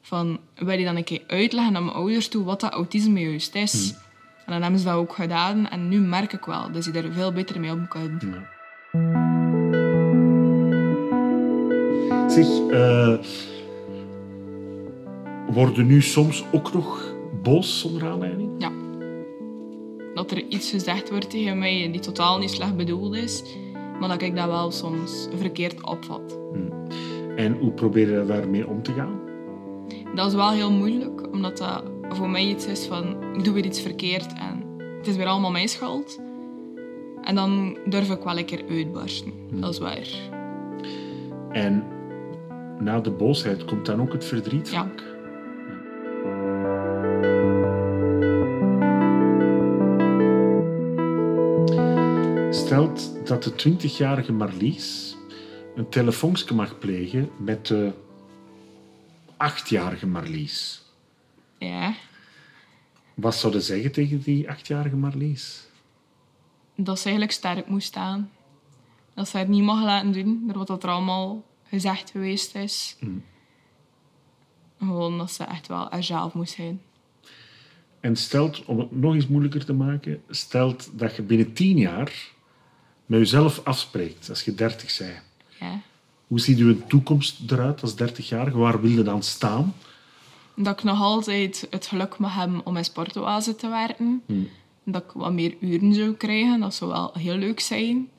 Van, 0.01 0.39
wil 0.55 0.79
je 0.79 0.85
dan 0.85 0.95
een 0.95 1.03
keer 1.03 1.23
uitleggen 1.27 1.75
aan 1.75 1.83
mijn 1.83 1.95
ouders 1.95 2.27
toe 2.27 2.43
wat 2.43 2.59
dat 2.59 2.71
autisme 2.71 3.19
juist 3.19 3.55
is? 3.55 3.93
En 4.45 4.51
dan 4.53 4.61
hebben 4.61 4.79
ze 4.79 4.85
dat 4.85 4.95
ook 4.95 5.13
gedaan. 5.13 5.69
En 5.69 5.89
nu 5.89 5.99
merk 5.99 6.33
ik 6.33 6.45
wel 6.45 6.71
dat 6.71 6.83
ze 6.83 6.91
er 6.91 7.13
veel 7.13 7.31
beter 7.31 7.59
mee 7.59 7.71
om 7.71 7.87
kunnen. 7.87 8.47
Zeg, 12.27 12.47
eh, 12.71 13.17
worden 15.53 15.85
nu 15.85 16.01
soms 16.01 16.43
ook 16.51 16.73
nog 16.73 17.13
boos 17.43 17.79
zonder 17.79 18.07
aanleiding? 18.07 18.51
Ja. 18.57 18.85
Dat 20.17 20.31
er 20.31 20.43
iets 20.47 20.69
gezegd 20.69 21.09
wordt 21.09 21.29
tegen 21.29 21.59
mij 21.59 21.89
die 21.91 22.01
totaal 22.01 22.39
niet 22.39 22.51
slecht 22.51 22.75
bedoeld 22.75 23.15
is. 23.15 23.43
Maar 23.99 24.09
dat 24.09 24.21
ik 24.21 24.35
dat 24.35 24.45
wel 24.45 24.71
soms 24.71 25.27
verkeerd 25.37 25.83
opvat. 25.85 26.39
En 27.35 27.57
hoe 27.59 27.71
probeer 27.71 28.19
je 28.19 28.25
daarmee 28.25 28.67
om 28.67 28.83
te 28.83 28.93
gaan? 28.93 29.19
Dat 30.15 30.27
is 30.27 30.33
wel 30.33 30.49
heel 30.49 30.71
moeilijk, 30.71 31.33
omdat 31.33 31.57
dat 31.57 31.83
voor 32.09 32.29
mij 32.29 32.45
iets 32.47 32.65
is 32.65 32.85
van 32.85 33.15
ik 33.33 33.43
doe 33.43 33.53
weer 33.53 33.65
iets 33.65 33.81
verkeerd 33.81 34.33
en 34.33 34.63
het 34.97 35.07
is 35.07 35.15
weer 35.15 35.25
allemaal 35.27 35.51
mijn 35.51 35.69
schuld. 35.69 36.19
En 37.21 37.35
dan 37.35 37.77
durf 37.85 38.09
ik 38.09 38.23
wel 38.23 38.37
een 38.37 38.45
keer 38.45 38.63
uitbarsten. 38.69 39.33
Dat 39.51 39.69
is 39.73 39.79
waar. 39.79 40.07
En 41.51 41.83
na 42.79 42.99
de 42.99 43.11
boosheid 43.11 43.65
komt 43.65 43.85
dan 43.85 44.01
ook 44.01 44.11
het 44.13 44.25
verdriet 44.25 44.69
Ja. 44.69 44.77
vaak? 44.83 45.06
Stelt 52.57 53.27
dat 53.27 53.43
de 53.43 53.51
20-jarige 53.51 54.31
Marlies 54.31 55.15
een 55.75 55.89
telefoonsje 55.89 56.53
mag 56.53 56.79
plegen 56.79 57.29
met 57.37 57.67
de 57.67 57.93
8-jarige 59.31 60.07
Marlies. 60.07 60.81
Ja, 61.57 61.93
Wat 63.13 63.35
zouden 63.35 63.61
ze 63.61 63.73
zeggen 63.73 63.91
tegen 63.91 64.21
die 64.21 64.45
8-jarige 64.45 64.95
Marlies? 64.95 65.67
dat 66.75 66.97
ze 66.97 67.03
eigenlijk 67.03 67.37
sterk 67.37 67.67
moest 67.67 67.87
staan. 67.87 68.31
Dat 69.13 69.27
ze 69.27 69.37
het 69.37 69.47
niet 69.47 69.63
mag 69.63 69.83
laten 69.83 70.11
doen, 70.11 70.43
door 70.47 70.65
wat 70.65 70.83
er 70.83 70.89
allemaal 70.89 71.43
gezegd 71.63 72.11
geweest 72.11 72.55
is. 72.55 72.97
Gewoon 74.79 75.17
dat 75.17 75.31
ze 75.31 75.43
echt 75.43 75.67
wel 75.67 75.91
er 75.91 76.03
zelf 76.03 76.33
moest 76.33 76.53
zijn. 76.53 76.81
En 77.99 78.15
stelt, 78.15 78.65
om 78.65 78.79
het 78.79 78.91
nog 78.91 79.13
eens 79.13 79.27
moeilijker 79.27 79.65
te 79.65 79.73
maken, 79.73 80.21
stelt 80.29 80.89
dat 80.99 81.15
je 81.15 81.21
binnen 81.21 81.53
10 81.53 81.77
jaar 81.77 82.35
met 83.07 83.19
jezelf 83.19 83.61
afspreekt, 83.63 84.29
als 84.29 84.41
je 84.41 84.55
30 84.55 84.97
bent. 84.97 85.21
Ja. 85.59 85.81
Hoe 86.27 86.39
ziet 86.39 86.57
uw 86.57 86.77
toekomst 86.87 87.51
eruit 87.51 87.81
als 87.81 87.93
30-jarige? 87.93 88.57
Waar 88.57 88.81
wil 88.81 88.91
je 88.91 89.03
dan 89.03 89.23
staan? 89.23 89.73
Dat 90.55 90.77
ik 90.77 90.83
nog 90.83 91.01
altijd 91.01 91.67
het 91.69 91.87
geluk 91.87 92.17
mag 92.17 92.35
hebben 92.35 92.65
om 92.65 92.77
in 92.77 92.85
sportoase 92.85 93.55
te 93.55 93.69
werken. 93.69 94.23
Dat 94.83 95.03
ik 95.03 95.11
wat 95.11 95.33
meer 95.33 95.55
uren 95.59 95.93
zou 95.93 96.13
krijgen. 96.13 96.59
Dat 96.59 96.73
zou 96.73 96.91
wel 96.91 97.11
heel 97.13 97.35
leuk 97.35 97.59
zijn. 97.59 98.09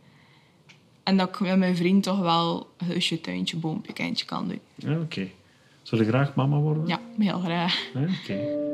En 1.02 1.16
dat 1.16 1.28
ik 1.28 1.40
met 1.40 1.58
mijn 1.58 1.76
vriend 1.76 2.02
toch 2.02 2.18
wel 2.18 2.70
huisje, 2.76 3.20
tuintje, 3.20 3.56
boompje, 3.56 3.92
kindje 3.92 4.26
kan 4.26 4.48
doen. 4.48 4.60
Ja, 4.74 5.00
oké. 5.00 5.28
Zou 5.82 6.02
je 6.02 6.08
graag 6.08 6.34
mama 6.34 6.58
worden? 6.58 6.86
Ja, 6.86 7.00
heel 7.18 7.40
graag. 7.40 7.90
Ja, 7.94 8.00
oké. 8.00 8.66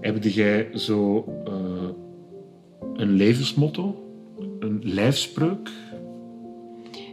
Heb 0.00 0.22
jij 0.22 0.78
zo 0.78 1.24
een 2.94 3.12
levensmotto? 3.12 4.02
Een 4.60 4.80
lijfspreuk? 4.84 5.70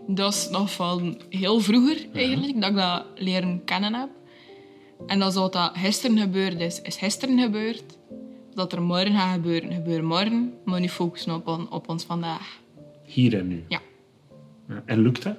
Dat 0.08 0.34
is 0.34 0.50
nog 0.50 0.72
van 0.74 1.17
heel 1.30 1.60
vroeger 1.60 2.06
eigenlijk, 2.13 2.62
dat 2.62 2.70
ik 2.70 2.76
dat 2.76 3.06
leren 3.15 3.62
kennen 3.65 3.94
heb. 3.94 4.10
En 5.08 5.20
dat 5.20 5.30
is 5.30 5.36
wat 5.38 5.54
dat 5.54 5.72
gisteren 5.78 6.17
gebeurd 6.17 6.60
is, 6.60 6.82
is 6.82 6.98
gisteren 6.98 7.39
gebeurd. 7.39 7.84
Wat 8.54 8.74
er 8.74 8.82
morgen 8.82 9.13
gaat 9.13 9.34
gebeuren, 9.34 9.74
gebeurt 9.74 10.04
morgen. 10.04 10.54
Maar 10.65 10.80
nu 10.80 10.89
focussen 10.89 11.36
op, 11.36 11.48
on- 11.48 11.72
op 11.72 11.89
ons 11.89 12.04
vandaag. 12.04 12.60
Hier 13.06 13.38
en 13.38 13.48
nu. 13.48 13.63
Ja. 13.67 13.80
Ja, 14.67 14.84
En 14.86 15.00
lukt 15.00 15.24
dat? 15.24 15.36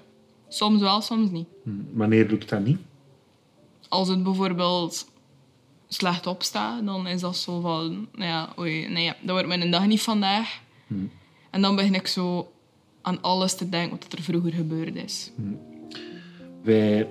Soms 0.48 0.80
wel, 0.80 1.00
soms 1.00 1.30
niet. 1.30 1.46
Hm, 1.64 1.70
Wanneer 1.92 2.26
lukt 2.28 2.48
dat 2.48 2.64
niet? 2.64 2.78
Als 3.88 4.08
het 4.08 4.22
bijvoorbeeld 4.22 5.06
slecht 5.94 6.26
opstaat, 6.26 6.84
dan 6.84 7.06
is 7.06 7.20
dat 7.20 7.36
zo 7.36 7.60
van... 7.60 8.08
nou 8.12 8.30
Ja, 8.30 8.52
oei, 8.58 8.88
nee, 8.88 9.12
dat 9.20 9.30
wordt 9.30 9.46
mijn 9.46 9.70
dag 9.70 9.86
niet 9.86 10.02
vandaag. 10.02 10.60
En 11.50 11.60
dan 11.60 11.76
begin 11.76 11.94
ik 11.94 12.06
zo 12.06 12.52
aan 13.02 13.22
alles 13.22 13.54
te 13.54 13.68
denken 13.68 13.98
wat 13.98 14.12
er 14.12 14.22
vroeger 14.22 14.52
gebeurd 14.52 14.96
is. 14.96 15.30
Wij 16.62 17.08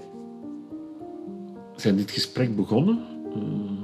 zijn 1.75 1.95
dit 1.95 2.11
gesprek 2.11 2.55
begonnen 2.55 3.05
eh 3.35 3.81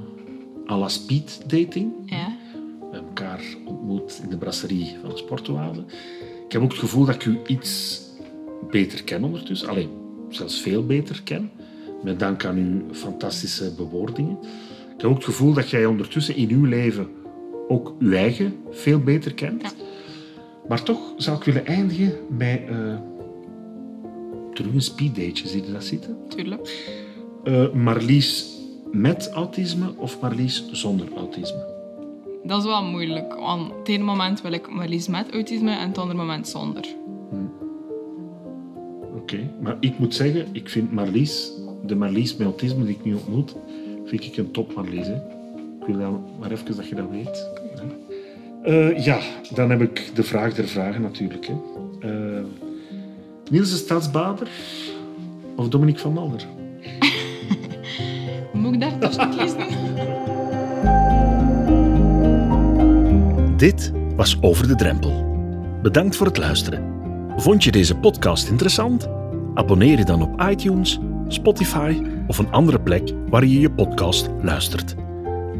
à 0.70 0.76
la 0.76 0.88
speed 0.88 1.40
dating. 1.46 1.92
Ja? 2.04 2.36
We 2.80 2.84
hebben 2.92 3.08
elkaar 3.08 3.40
ontmoet 3.64 4.20
in 4.22 4.28
de 4.28 4.36
brasserie 4.36 4.96
van 5.00 5.10
de 5.10 5.16
Sportoase. 5.16 5.84
Ik 6.46 6.52
heb 6.52 6.62
ook 6.62 6.70
het 6.70 6.78
gevoel 6.78 7.04
dat 7.04 7.14
ik 7.14 7.24
u 7.24 7.38
iets 7.46 8.00
beter 8.70 9.04
ken 9.04 9.24
ondertussen. 9.24 9.68
Alleen, 9.68 9.90
zelfs 10.28 10.60
veel 10.60 10.86
beter 10.86 11.22
ken. 11.22 11.50
Met 12.02 12.18
dank 12.18 12.44
aan 12.44 12.56
uw 12.56 12.94
fantastische 12.94 13.74
bewoordingen. 13.74 14.38
Ik 14.98 15.04
heb 15.04 15.10
ook 15.10 15.16
het 15.16 15.26
gevoel 15.26 15.52
dat 15.52 15.70
jij 15.70 15.86
ondertussen 15.86 16.36
in 16.36 16.50
uw 16.50 16.64
leven 16.64 17.08
ook 17.68 17.94
uw 17.98 18.12
eigen 18.12 18.56
veel 18.70 18.98
beter 18.98 19.34
kent. 19.34 19.62
Ja. 19.62 19.70
Maar 20.68 20.82
toch 20.82 21.00
zou 21.16 21.36
ik 21.36 21.44
willen 21.44 21.66
eindigen 21.66 22.12
met 22.28 22.60
eh 22.68 22.98
terug 24.58 24.74
een 24.74 24.80
speeddateje. 24.80 25.48
Zie 25.48 25.66
je 25.66 25.72
dat 25.72 25.84
zitten? 25.84 26.16
Tuurlijk. 26.28 26.90
Eh, 27.44 27.72
Marlies 27.72 28.56
met 28.92 29.30
autisme 29.30 29.94
of 29.96 30.20
Marlies 30.20 30.68
zonder 30.72 31.06
autisme? 31.16 31.76
Dat 32.44 32.58
is 32.58 32.64
wel 32.64 32.84
moeilijk, 32.84 33.34
want 33.34 33.72
het 33.78 33.88
ene 33.88 34.04
moment 34.04 34.42
wil 34.42 34.52
ik 34.52 34.70
Marlies 34.70 35.08
met 35.08 35.32
autisme 35.32 35.70
en 35.70 35.88
het 35.88 35.98
andere 35.98 36.18
moment 36.18 36.48
zonder. 36.48 36.86
Oké, 39.16 39.50
maar 39.60 39.76
ik 39.80 39.98
moet 39.98 40.14
zeggen, 40.14 40.46
ik 40.52 40.68
vind 40.68 40.92
Marlies, 40.92 41.50
de 41.86 41.94
Marlies 41.94 42.36
met 42.36 42.46
autisme 42.46 42.84
die 42.84 42.94
ik 42.94 43.04
nu 43.04 43.14
ontmoet, 43.14 43.56
vind 44.08 44.24
ik 44.24 44.36
een 44.36 44.50
top 44.50 44.74
Marlies. 44.74 45.06
Hè? 45.06 45.14
Ik 45.80 45.86
wil 45.86 45.98
dat 45.98 46.38
maar 46.40 46.50
even 46.50 46.76
dat 46.76 46.88
je 46.88 46.94
dat 46.94 47.10
weet. 47.10 47.48
Eh, 48.62 49.04
ja, 49.04 49.18
dan 49.54 49.70
heb 49.70 49.80
ik 49.80 50.10
de 50.14 50.22
vraag 50.22 50.54
der 50.54 50.68
vragen 50.68 51.02
natuurlijk. 51.02 51.46
Hè. 51.46 51.54
Eh, 52.00 52.44
Niels 53.50 53.70
de 53.70 53.76
Stadsbader 53.76 54.48
of 55.56 55.68
Dominique 55.68 56.00
van 56.00 56.12
Malder? 56.12 56.44
Moet 58.52 58.74
ik 58.74 58.80
daar 58.80 58.98
tussen 58.98 59.30
kiezen? 59.30 59.66
Dit 63.56 63.92
was 64.16 64.36
Over 64.40 64.68
de 64.68 64.74
Drempel. 64.74 65.26
Bedankt 65.82 66.16
voor 66.16 66.26
het 66.26 66.38
luisteren. 66.38 66.96
Vond 67.36 67.64
je 67.64 67.70
deze 67.70 67.96
podcast 67.96 68.48
interessant? 68.48 69.08
Abonneer 69.54 69.98
je 69.98 70.04
dan 70.04 70.22
op 70.22 70.42
iTunes, 70.50 70.98
Spotify 71.28 72.02
of 72.28 72.38
een 72.38 72.52
andere 72.52 72.80
plek 72.80 73.12
waar 73.28 73.44
je 73.44 73.60
je 73.60 73.70
podcast 73.70 74.28
luistert. 74.42 74.94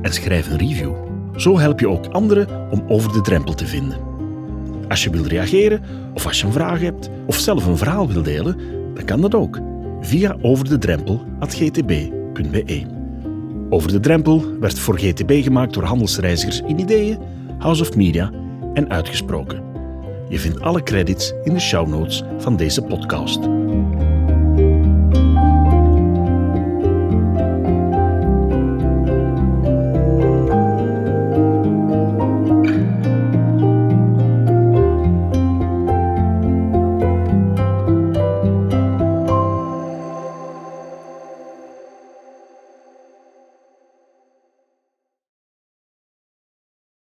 En 0.02 0.12
schrijf 0.12 0.50
een 0.50 0.58
review. 0.58 0.92
Zo 1.36 1.58
help 1.58 1.80
je 1.80 1.88
ook 1.88 2.06
anderen 2.06 2.70
om 2.70 2.84
over 2.88 3.12
de 3.12 3.20
drempel 3.20 3.54
te 3.54 3.66
vinden. 3.66 3.98
Als 4.88 5.04
je 5.04 5.10
wilt 5.10 5.26
reageren, 5.26 5.82
of 6.14 6.26
als 6.26 6.40
je 6.40 6.46
een 6.46 6.52
vraag 6.52 6.80
hebt, 6.80 7.10
of 7.26 7.36
zelf 7.36 7.66
een 7.66 7.76
verhaal 7.76 8.08
wilt 8.08 8.24
delen, 8.24 8.56
dan 8.94 9.04
kan 9.04 9.20
dat 9.20 9.34
ook 9.34 9.60
via 10.00 10.36
overdedrempel.gtb.be. 10.40 12.96
Over 13.70 13.92
de 13.92 14.00
Drempel 14.00 14.44
werd 14.60 14.78
voor 14.78 14.98
GTB 14.98 15.42
gemaakt 15.42 15.74
door 15.74 15.82
handelsreizigers 15.82 16.60
in 16.60 16.78
ideeën, 16.78 17.18
House 17.58 17.82
of 17.82 17.96
Media 17.96 18.30
en 18.74 18.90
uitgesproken. 18.90 19.62
Je 20.28 20.38
vindt 20.38 20.60
alle 20.60 20.82
credits 20.82 21.32
in 21.44 21.54
de 21.54 21.60
show 21.60 21.88
notes 21.88 22.22
van 22.38 22.56
deze 22.56 22.82
podcast. 22.82 23.57